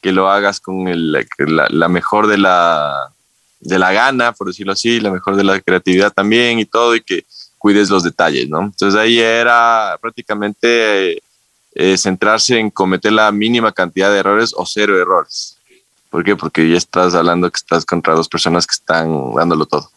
[0.00, 3.12] que lo hagas con la, mejor de la,
[3.60, 7.02] de la gana, por decirlo así, la mejor de la creatividad también y todo, y
[7.02, 7.24] que
[7.58, 8.62] cuides los detalles, ¿no?
[8.62, 11.22] Entonces ahí era prácticamente
[11.74, 15.56] eh, centrarse en cometer la mínima cantidad de errores o cero errores.
[16.08, 16.34] ¿Por qué?
[16.34, 19.90] Porque ya estás hablando que estás contra dos personas que están dándolo todo.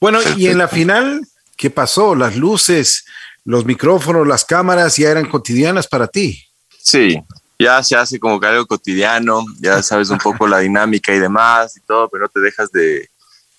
[0.00, 2.14] Bueno, y en la final, ¿Qué pasó?
[2.14, 3.04] Las luces,
[3.44, 6.42] los micrófonos, las cámaras ya eran cotidianas para ti.
[6.78, 7.18] Sí,
[7.58, 11.76] ya se hace como que algo cotidiano, ya sabes un poco la dinámica y demás
[11.76, 13.08] y todo, pero no te dejas de,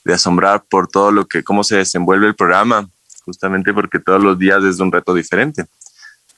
[0.04, 2.89] de, asombrar por todo lo que, cómo se desenvuelve el programa,
[3.24, 5.66] justamente porque todos los días es un reto diferente.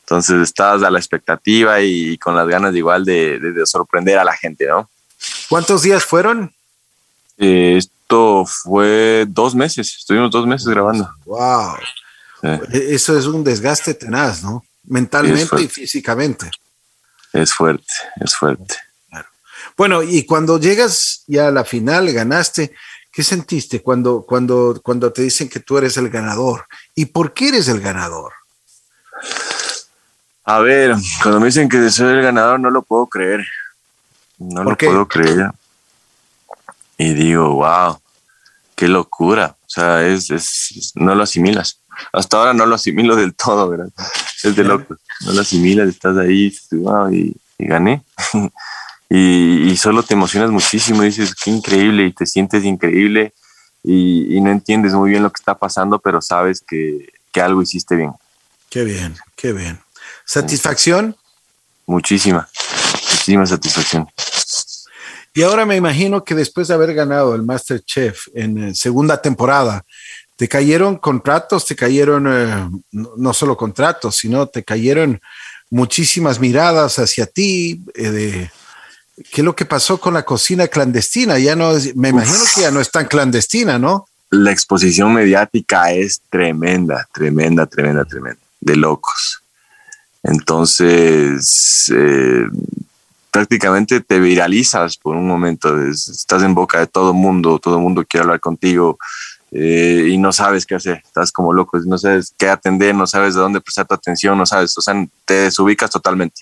[0.01, 4.24] Entonces estás a la expectativa y con las ganas igual de, de, de sorprender a
[4.24, 4.89] la gente, ¿no?
[5.49, 6.53] ¿Cuántos días fueron?
[7.38, 7.80] Eh,
[8.64, 11.10] fue dos meses, estuvimos dos meses grabando.
[11.26, 11.76] ¡Wow!
[12.72, 14.64] Eso es un desgaste tenaz, ¿no?
[14.86, 16.49] Mentalmente y físicamente.
[17.34, 18.75] Es fuerte, es fuerte.
[19.09, 19.28] Claro.
[19.75, 22.73] Bueno, y cuando llegas ya a la final, ganaste,
[23.11, 26.65] ¿qué sentiste cuando, cuando, cuando te dicen que tú eres el ganador?
[26.95, 28.34] ¿Y por qué eres el ganador?
[30.45, 33.45] A ver, cuando me dicen que soy el ganador, no lo puedo creer.
[34.38, 35.51] No lo puedo creer
[36.97, 37.99] y digo, wow,
[38.75, 39.55] qué locura.
[39.65, 41.80] O sea, es, es, no lo asimilas.
[42.11, 43.89] Hasta ahora no lo asimilo del todo, ¿verdad?
[44.43, 44.95] Es de loco.
[45.22, 48.03] No lo asimilas, estás ahí, wow, y, gané.
[49.09, 53.34] y, y, solo te emocionas muchísimo, dices, qué increíble, y te sientes increíble,
[53.84, 57.61] y, y, no entiendes muy bien lo que está pasando, pero sabes que, que algo
[57.61, 58.11] hiciste bien.
[58.70, 59.80] Qué bien, qué bien.
[60.26, 61.15] ¿Satisfacción?
[61.86, 62.49] Muchísima,
[63.11, 64.07] muchísima satisfacción.
[65.34, 69.86] Y ahora me imagino que después de haber ganado el Masterchef en eh, segunda temporada,
[70.38, 75.20] te cayeron contratos, te cayeron eh, no solo contratos, sino te cayeron
[75.72, 77.82] muchísimas miradas hacia ti.
[77.96, 78.52] Eh, de,
[79.32, 81.40] ¿Qué es lo que pasó con la cocina clandestina?
[81.40, 84.08] Ya no, me imagino que ya no es tan clandestina, ¿no?
[84.30, 89.42] La exposición mediática es tremenda, tremenda, tremenda, tremenda, de locos.
[90.22, 92.46] Entonces, eh,
[93.32, 98.26] prácticamente te viralizas por un momento, estás en boca de todo mundo, todo mundo quiere
[98.26, 99.00] hablar contigo
[99.52, 103.36] eh, y no sabes qué hacer, estás como loco, no sabes qué atender, no sabes
[103.36, 104.93] de dónde prestar tu atención, no sabes, o sea,
[105.26, 106.41] te desubicas totalmente.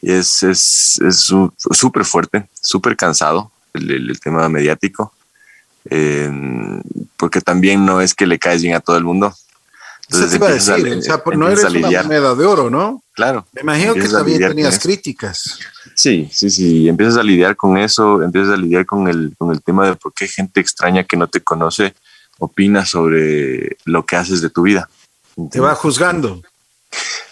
[0.00, 5.12] Y es súper es, fuerte, súper cansado el, el, tema mediático,
[5.90, 6.30] eh,
[7.16, 9.34] porque también no es que le caes bien a todo el mundo,
[10.10, 13.02] entonces, iba a decir, o sea, no eres una moneda de oro, ¿no?
[13.12, 13.46] Claro.
[13.52, 15.58] Me imagino que también tenías críticas.
[15.94, 19.62] Sí, sí, sí, empiezas a lidiar con eso, empiezas a lidiar con el, con el
[19.62, 21.94] tema de por qué gente extraña que no te conoce
[22.38, 24.88] opina sobre lo que haces de tu vida.
[25.50, 26.42] Te va juzgando.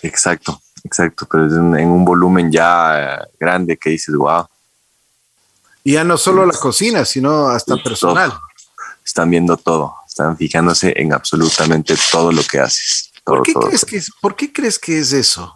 [0.03, 4.47] Exacto, exacto, pero es en, un volumen ya grande que dices, wow.
[5.83, 8.33] Y ya no solo la cocina, sino hasta personal.
[9.05, 13.13] Están viendo todo, están fijándose en absolutamente todo lo que haces.
[13.25, 15.55] ¿Por, qué todo, crees Que es, ¿Por qué crees que es eso?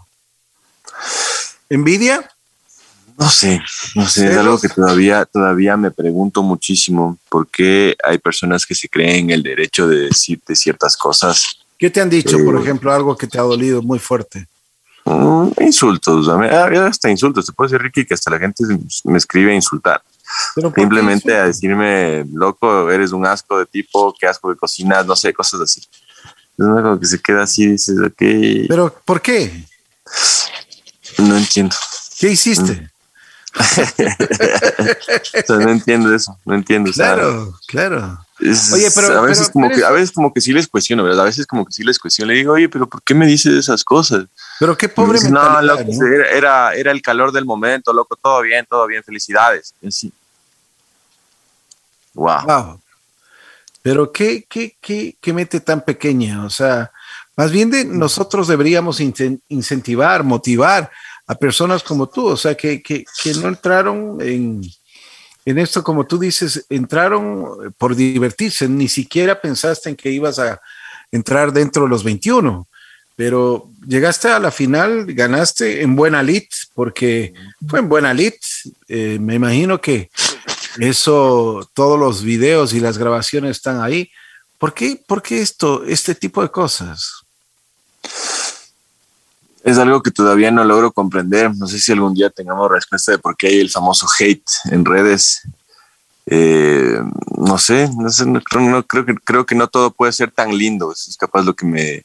[1.68, 2.30] ¿Envidia?
[3.20, 3.60] No sé,
[3.94, 7.18] no sé, es algo que todavía, todavía me pregunto muchísimo.
[7.28, 11.58] ¿Por qué hay personas que se creen el derecho de decirte ciertas cosas?
[11.78, 14.46] ¿Qué te han dicho, eh, por ejemplo, algo que te ha dolido muy fuerte?
[15.04, 17.44] Um, insultos, hasta insultos.
[17.44, 18.64] Te puedo decir, Ricky, que hasta la gente
[19.04, 20.02] me escribe a insultar.
[20.74, 25.34] Simplemente a decirme, loco, eres un asco de tipo, qué asco de cocinas, no sé,
[25.34, 25.80] cosas así.
[26.56, 28.66] Es algo que se queda así, dices, ok.
[28.66, 29.66] ¿Pero por qué?
[31.18, 31.76] No entiendo.
[32.18, 32.90] ¿Qué hiciste?
[33.58, 36.92] o sea, no entiendo eso, no entiendo.
[36.92, 38.18] Claro, claro.
[38.38, 41.22] Es, oye, pero a veces como que a veces como que sí les cuestiono, ¿verdad?
[41.22, 43.52] A veces como que sí les cuestiono, le digo, "Oye, pero ¿por qué me dices
[43.54, 44.26] esas cosas?"
[44.60, 45.82] Pero qué pobre No, loco,
[46.32, 49.74] Era, era, el calor del momento, loco, todo bien, todo bien, felicidades.
[49.88, 50.12] Sí.
[52.14, 52.80] Wow.
[53.82, 56.92] Pero qué, qué, qué, qué mente tan pequeña, o sea,
[57.36, 60.90] más bien de nosotros deberíamos incentivar, motivar
[61.30, 64.60] a personas como tú, o sea, que, que, que no entraron en,
[65.44, 70.60] en esto, como tú dices, entraron por divertirse, ni siquiera pensaste en que ibas a
[71.12, 72.66] entrar dentro de los 21,
[73.14, 77.32] pero llegaste a la final, ganaste en buena lit, porque
[77.68, 78.34] fue en buena lit,
[78.88, 80.10] eh, me imagino que
[80.80, 84.10] eso, todos los videos y las grabaciones están ahí.
[84.58, 87.24] ¿Por qué, ¿Por qué esto, este tipo de cosas?
[89.62, 91.54] Es algo que todavía no logro comprender.
[91.56, 94.84] No sé si algún día tengamos respuesta de por qué hay el famoso hate en
[94.84, 95.42] redes.
[96.26, 97.00] Eh,
[97.36, 100.92] no sé, no sé, no, creo, que, creo que no todo puede ser tan lindo.
[100.92, 102.04] Es capaz lo que me,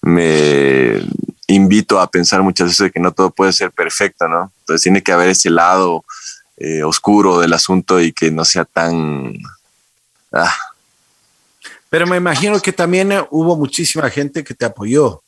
[0.00, 1.00] me
[1.46, 4.52] invito a pensar muchas veces de que no todo puede ser perfecto, ¿no?
[4.60, 6.04] Entonces tiene que haber ese lado
[6.56, 9.32] eh, oscuro del asunto y que no sea tan...
[10.32, 10.54] Ah.
[11.90, 15.22] Pero me imagino que también hubo muchísima gente que te apoyó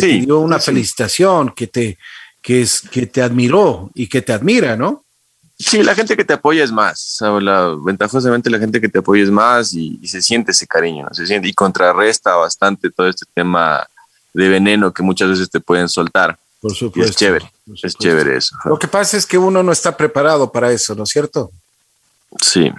[0.00, 1.98] que te dio una felicitación, que te,
[2.42, 5.04] que, es, que te admiró y que te admira, ¿no?
[5.56, 7.18] Sí, la gente que te apoya es más.
[7.40, 11.26] La, ventajosamente la gente que te apoya es más y, se siente ese cariño, se
[11.26, 13.86] siente y contrarresta bastante todo este tema
[14.32, 16.36] de veneno que muchas veces te pueden soltar.
[16.60, 17.10] Por supuesto.
[17.10, 18.56] es chévere, es chévere eso.
[18.64, 21.52] Lo que pasa es que uno no está preparado para eso, ¿no es cierto?
[22.40, 22.72] Sí.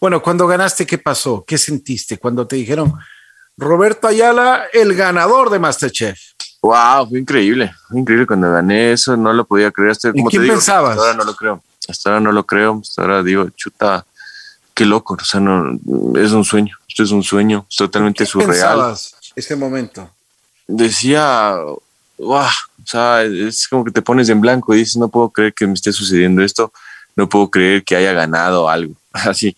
[0.00, 1.44] Bueno, cuando ganaste, ¿qué pasó?
[1.46, 2.94] ¿Qué sentiste cuando te dijeron,
[3.56, 6.18] Roberto Ayala, el ganador de Masterchef.
[6.60, 9.92] Wow, fue increíble, fue increíble cuando gané eso, no lo podía creer.
[9.92, 10.92] Hasta, ¿Y qué pensabas?
[10.92, 14.04] Hasta ahora no lo creo, hasta ahora no lo creo, hasta ahora digo, chuta,
[14.74, 15.78] qué loco, o sea, no,
[16.18, 18.50] es un sueño, esto es un sueño, es totalmente ¿Qué surreal.
[18.50, 20.10] Pensabas ese momento?
[20.66, 21.54] Decía,
[22.18, 25.54] wow, o sea, es como que te pones en blanco y dices, no puedo creer
[25.54, 26.72] que me esté sucediendo esto,
[27.14, 29.56] no puedo creer que haya ganado algo, así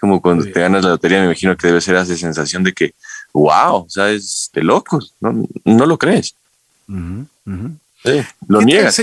[0.00, 2.94] como cuando te ganas la lotería, me imagino que debe ser esa sensación de que
[3.32, 6.34] wow, o sea, es de locos, no, no lo crees.
[6.86, 8.96] Sí, lo niegas.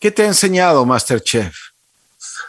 [0.00, 1.54] ¿qué, te, ha enseñado Masterchef?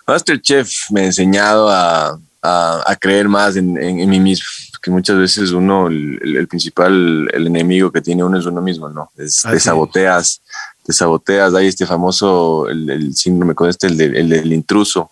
[0.08, 4.46] Masterchef me ha enseñado a, a, creer más en, en, mí mismo,
[4.82, 9.12] que muchas veces uno, el, principal, el enemigo que tiene uno es uno mismo, ¿no?
[9.18, 10.42] Es, te saboteas,
[10.84, 15.12] te saboteas, hay este famoso, el, síndrome con este, el, del intruso,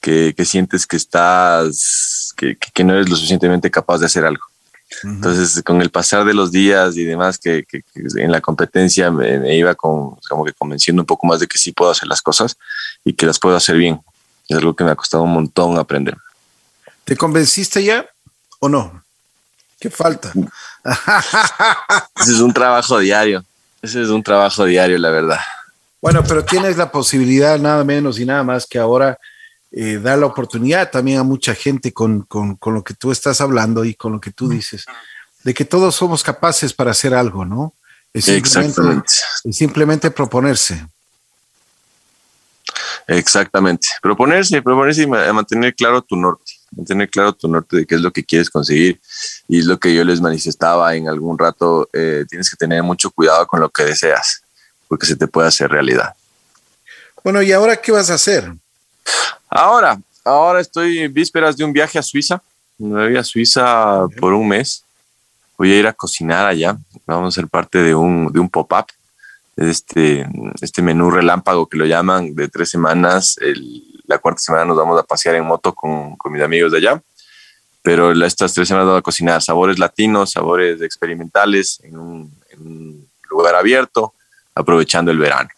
[0.00, 4.44] que, que, sientes que estás, que, que, no eres lo suficientemente capaz de hacer algo.
[5.04, 7.64] Entonces, con el pasar de los días y demás, que,
[8.16, 11.72] en la competencia me, iba con, como que convenciendo un poco más de que sí
[11.72, 12.56] puedo hacer las cosas
[13.04, 14.00] y que las puedo hacer bien.
[14.48, 16.16] Es algo que me ha costado un montón aprender.
[17.04, 18.06] ¿Te convenciste ya
[18.60, 19.02] o no?
[19.80, 20.32] ¿Qué falta?
[22.20, 23.44] Ese es un trabajo diario.
[23.80, 25.40] Ese es un trabajo diario, la verdad.
[26.00, 29.18] Bueno, pero tienes la posibilidad, nada menos y nada más, que ahora
[29.72, 33.40] eh, dar la oportunidad también a mucha gente con, con, con, lo que tú estás
[33.40, 34.84] hablando y con lo que tú dices,
[35.44, 37.74] de que todos somos capaces para hacer algo, ¿no?
[38.12, 39.12] Es simplemente,
[39.50, 40.86] simplemente proponerse.
[43.06, 43.88] Exactamente.
[44.02, 48.12] Proponerse, proponerse y mantener claro tu norte, mantener claro tu norte de qué es lo
[48.12, 49.00] que quieres conseguir.
[49.48, 53.10] Y es lo que yo les manifestaba en algún rato, eh, tienes que tener mucho
[53.10, 54.42] cuidado con lo que deseas,
[54.86, 56.14] porque se te puede hacer realidad.
[57.24, 58.52] Bueno, ¿y ahora qué vas a hacer?
[59.48, 62.42] Ahora, ahora estoy en vísperas de un viaje a Suiza.
[62.78, 64.84] Me voy a Suiza por un mes.
[65.58, 66.76] Voy a ir a cocinar allá.
[67.06, 68.86] Vamos a ser parte de un, de un pop-up.
[69.56, 70.26] Este,
[70.60, 73.36] este menú relámpago que lo llaman de tres semanas.
[74.06, 77.02] la cuarta semana nos vamos a pasear en moto con, con mis amigos de allá.
[77.82, 83.08] Pero estas tres semanas vamos a cocinar sabores latinos, sabores experimentales en un, en un
[83.28, 84.14] lugar abierto,
[84.54, 85.50] aprovechando el verano.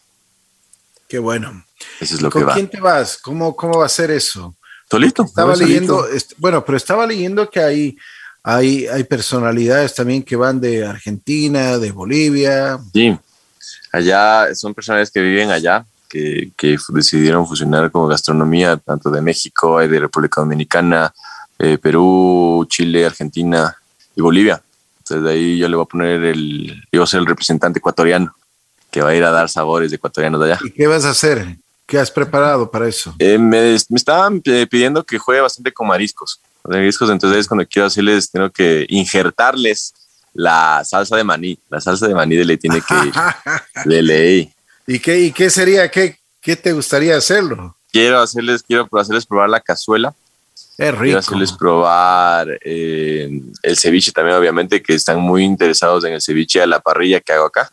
[1.15, 1.65] Qué bueno.
[2.01, 2.55] Eso es lo ¿Con que va.
[2.55, 3.19] quién te vas?
[3.23, 4.57] ¿Cómo, cómo va a ser eso?
[4.91, 5.23] Solito.
[5.23, 6.05] Estaba leyendo,
[6.39, 7.97] bueno, pero estaba leyendo que hay,
[8.43, 12.81] hay, hay personalidades también que van de Argentina, de Bolivia.
[12.93, 13.17] Sí,
[13.93, 19.79] allá son personalidades que viven allá, que, que decidieron fusionar como gastronomía, tanto de México,
[19.79, 21.15] hay de República Dominicana,
[21.61, 23.73] eh, Perú, Chile, Argentina
[24.17, 24.61] y Bolivia.
[24.99, 27.79] Entonces de ahí yo le voy a poner el, yo voy a ser el representante
[27.79, 28.35] ecuatoriano
[28.95, 30.61] que va a ir a dar sabores ecuatorianos de allá.
[30.63, 31.57] ¿Y qué vas a hacer?
[31.85, 33.13] ¿Qué has preparado para eso?
[33.19, 36.39] Eh, me, estaban eh, pidiendo que juegue bastante con mariscos.
[36.63, 39.95] Mariscos, entonces cuando quiero hacerles, tengo que injertarles
[40.33, 41.59] la salsa de maní.
[41.69, 42.95] La salsa de maní de ley tiene que
[43.85, 44.53] de ley.
[44.87, 45.91] ¿Y qué, y qué sería?
[45.91, 47.77] ¿Qué, ¿Qué te gustaría hacerlo?
[47.91, 50.15] Quiero hacerles, quiero hacerles probar la cazuela.
[50.79, 51.03] Es rico.
[51.03, 56.63] Quiero hacerles probar eh, el ceviche también, obviamente, que están muy interesados en el ceviche
[56.63, 57.73] a la parrilla que hago acá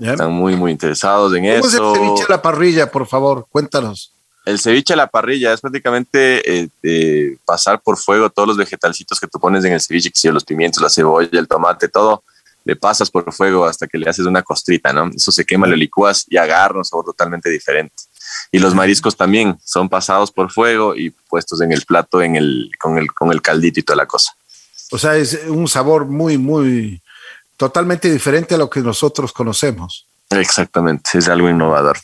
[0.00, 1.68] Están muy, muy interesados en ¿Cómo eso.
[1.68, 3.46] es el ceviche a la parrilla, por favor?
[3.50, 4.12] Cuéntanos.
[4.46, 9.20] El ceviche a la parrilla es prácticamente eh, eh, pasar por fuego todos los vegetalcitos
[9.20, 12.24] que tú pones en el ceviche, que son los pimientos, la cebolla, el tomate, todo,
[12.64, 15.10] le pasas por fuego hasta que le haces una costrita, ¿no?
[15.14, 17.94] Eso se quema, lo licúas y agarra un sabor totalmente diferente.
[18.50, 22.70] Y los mariscos también son pasados por fuego y puestos en el plato en el,
[22.78, 24.32] con, el, con el caldito y toda la cosa.
[24.90, 27.00] O sea, es un sabor muy, muy,
[27.60, 30.06] totalmente diferente a lo que nosotros conocemos.
[30.30, 31.98] Exactamente, es algo innovador.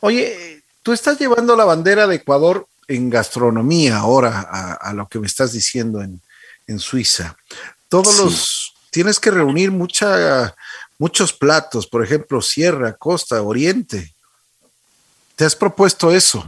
[0.00, 5.20] Oye, tú estás llevando la bandera de Ecuador en gastronomía ahora, a, a lo que
[5.20, 6.20] me estás diciendo en,
[6.66, 7.36] en Suiza.
[7.88, 8.22] Todos Sí.
[8.24, 10.52] los, tienes que reunir mucha,
[10.98, 14.12] muchos platos, por ejemplo, Sierra, Costa, Oriente.
[15.36, 16.44] ¿Te has propuesto eso?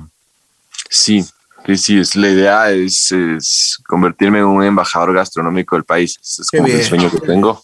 [0.90, 1.24] Sí,
[1.64, 6.16] sí, sí, es, la idea es, es convertirme en un embajador gastronómico del país.
[6.20, 7.62] Es, Qué como el sueño que tengo.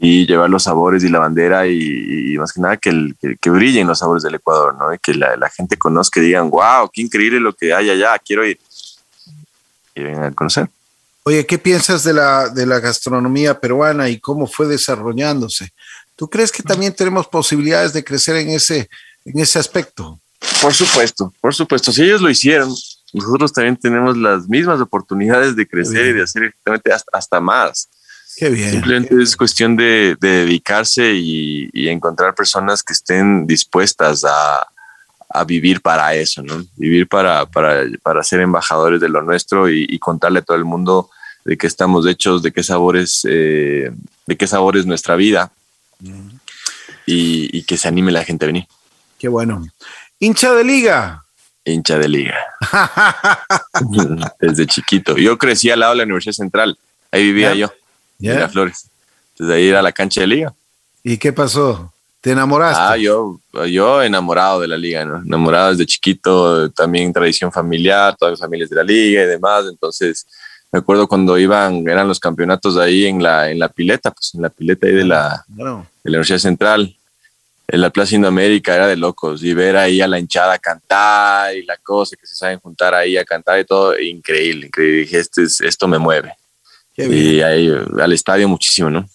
[0.00, 3.36] Y llevar los sabores y la bandera y, y más que nada que, el, que,
[3.36, 4.94] que brillen los sabores del Ecuador, ¿no?
[4.94, 8.16] Y que la, la gente conozca y digan, wow, qué increíble lo que hay allá,
[8.18, 8.60] quiero ir.
[9.94, 10.68] Y vengan a conocer.
[11.24, 15.72] Oye, ¿qué piensas de la, de la gastronomía peruana y cómo fue desarrollándose?
[16.16, 18.88] ¿Tú crees que también tenemos posibilidades de crecer en ese,
[19.24, 20.18] en ese aspecto?
[20.62, 21.92] Por supuesto, por supuesto.
[21.92, 22.72] Si ellos lo hicieron,
[23.12, 27.88] nosotros también tenemos las mismas oportunidades de crecer y de hacer exactamente hasta, hasta más.
[28.38, 28.70] Qué bien.
[28.70, 34.66] Simplemente es cuestión de, de dedicarse y, y encontrar personas que estén dispuestas a,
[35.30, 36.64] a vivir para eso, ¿no?
[36.76, 40.64] Vivir para, para, para ser embajadores de lo nuestro y, y contarle a todo el
[40.64, 41.10] mundo
[41.44, 43.90] de qué estamos hechos, de qué sabores, eh,
[44.26, 45.50] de qué sabor es nuestra vida
[47.06, 48.66] y, y que se anime la gente a venir.
[49.18, 49.66] Qué bueno.
[50.20, 51.24] Hincha de liga.
[51.64, 52.36] Hincha de liga.
[54.40, 55.16] Desde chiquito.
[55.16, 56.78] Yo crecí al lado de la Universidad Central.
[57.10, 57.60] Ahí vivía Ya.
[57.66, 57.72] yo,
[58.20, 58.90] En Miraflores.
[59.38, 60.54] Desde ahí era la cancha de liga.
[61.04, 61.92] ¿Y qué pasó?
[62.20, 62.82] ¿Te enamoraste?
[62.82, 63.38] Ah, yo,
[63.68, 65.18] yo enamorado de la liga, ¿no?
[65.22, 69.64] Enamorado desde chiquito, también tradición familiar, todas las familias de la liga y demás.
[69.70, 70.26] Entonces,
[70.72, 74.42] me acuerdo cuando iban, eran los campeonatos ahí en la, en la pileta, pues en
[74.42, 76.96] la pileta ahí de la, Bueno, de la Universidad Central,
[77.68, 79.44] en la Plaza Indoamérica, era de locos.
[79.44, 83.16] Y ver ahí a la hinchada cantar y la cosa, que se saben juntar ahí
[83.16, 85.00] a cantar y todo, increíble, increíble.
[85.02, 86.34] Dije, este es- esto me mueve.
[86.98, 87.70] Y ahí
[88.00, 89.08] al estadio muchísimo, ¿no?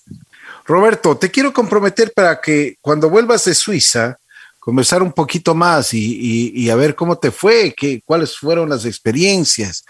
[0.65, 4.17] Roberto, te quiero comprometer para que cuando vuelvas de Suiza,
[4.59, 8.69] conversar un poquito más y, y- y a ver cómo te fue, qué, cuáles fueron
[8.69, 9.83] las experiencias.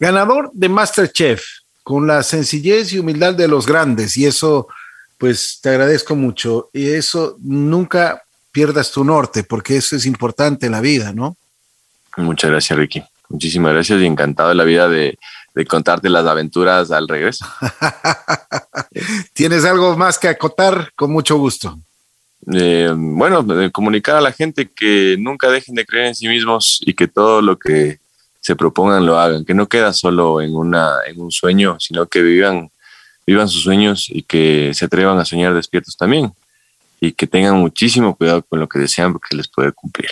[0.00, 1.42] Ganador de Masterchef,
[1.82, 4.66] con la sencillez y humildad de los grandes, y eso,
[5.18, 6.70] pues te agradezco mucho.
[6.72, 11.36] Y eso nunca pierdas tu norte, porque eso es importante en la vida, ¿no?
[12.16, 13.02] Muchas gracias, Ricky.
[13.28, 15.18] Muchísimas gracias y encantado de la vida de,
[15.56, 17.46] de contarte las aventuras al regreso.
[19.32, 20.92] ¿Tienes algo más que acotar?
[20.94, 21.78] Con mucho gusto.
[22.52, 26.92] Eh, bueno, comunicar a la gente que nunca dejen de creer en sí mismos y
[26.94, 27.98] que todo lo que
[28.40, 32.20] se propongan lo hagan, que no queda solo en, una, en un sueño, sino que
[32.20, 32.70] vivan,
[33.26, 36.32] vivan sus sueños y que se atrevan a soñar despiertos también
[37.00, 40.10] y que tengan muchísimo cuidado con lo que desean porque les puede cumplir.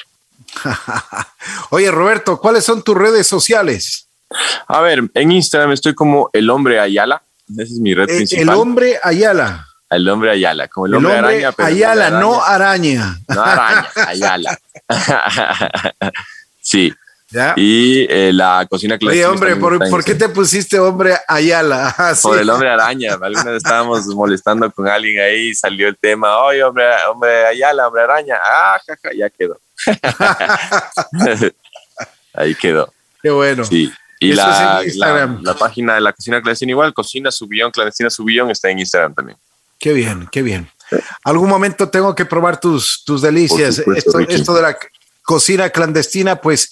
[1.70, 4.08] Oye, Roberto, ¿cuáles son tus redes sociales?
[4.66, 8.42] A ver, en Instagram estoy como el hombre Ayala, esa es mi red Eh, principal.
[8.42, 9.66] el hombre Ayala.
[9.90, 13.18] El hombre Ayala, como el El hombre, araña, pero Ayala, no araña.
[13.28, 14.58] No araña, Ayala.
[16.60, 16.92] sí,
[17.30, 17.52] ¿Ya?
[17.56, 19.56] y eh, la cocina Oye, clandestina hombre,
[19.90, 21.94] ¿por, qué te pusiste hombre Ayala?
[21.96, 22.22] Ah, sí.
[22.22, 23.14] Por el hombre araña.
[23.14, 27.86] Alguna vez estábamos molestando con alguien ahí y salió el tema, oye, hombre, hombre Ayala,
[27.88, 28.36] hombre araña.
[28.42, 29.58] Ah, jaja, ya quedó.
[32.34, 33.64] ahí quedó, Qué bueno.
[33.64, 33.92] sí.
[34.20, 35.42] Y Eso es en la, la, Instagram.
[35.42, 38.78] la página de la cocina clandestina igual, cocina su guion, clandestina su guion, está en
[38.78, 39.38] Instagram también.
[39.78, 40.70] Qué bien, qué bien.
[41.24, 43.76] Algún momento tengo que probar tus, tus delicias.
[43.76, 44.78] Supuesto, esto, de la
[45.22, 46.70] cocina clandestina, pues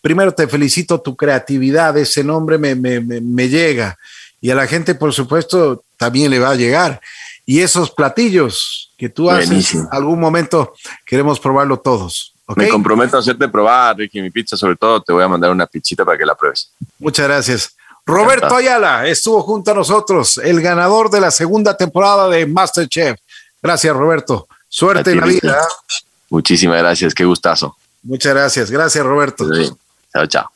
[0.00, 3.96] primero te felicito tu creatividad, ese nombre me, me, me, me llega.
[4.40, 7.00] Y a la gente, por supuesto, también le va a llegar.
[7.46, 10.74] Y esos platillos que tú haces, algún momento
[11.06, 12.34] queremos probarlo todos.
[12.56, 15.66] Me comprometo a hacerte probar, Ricky, mi pizza, sobre todo te voy a mandar una
[15.66, 16.70] pizzita para que la pruebes.
[16.98, 17.76] Muchas gracias.
[18.04, 18.54] Roberto.
[18.54, 23.18] Ayala estuvo junto a nosotros, el ganador de la segunda temporada de Masterchef.
[23.62, 24.48] Gracias, Roberto.
[24.68, 25.68] Suerte en la vida.
[26.30, 27.76] Muchísimas gracias, qué gustazo.
[28.02, 28.70] Muchas gracias.
[28.70, 29.46] Gracias, Roberto.
[30.12, 30.50] Chao, chao.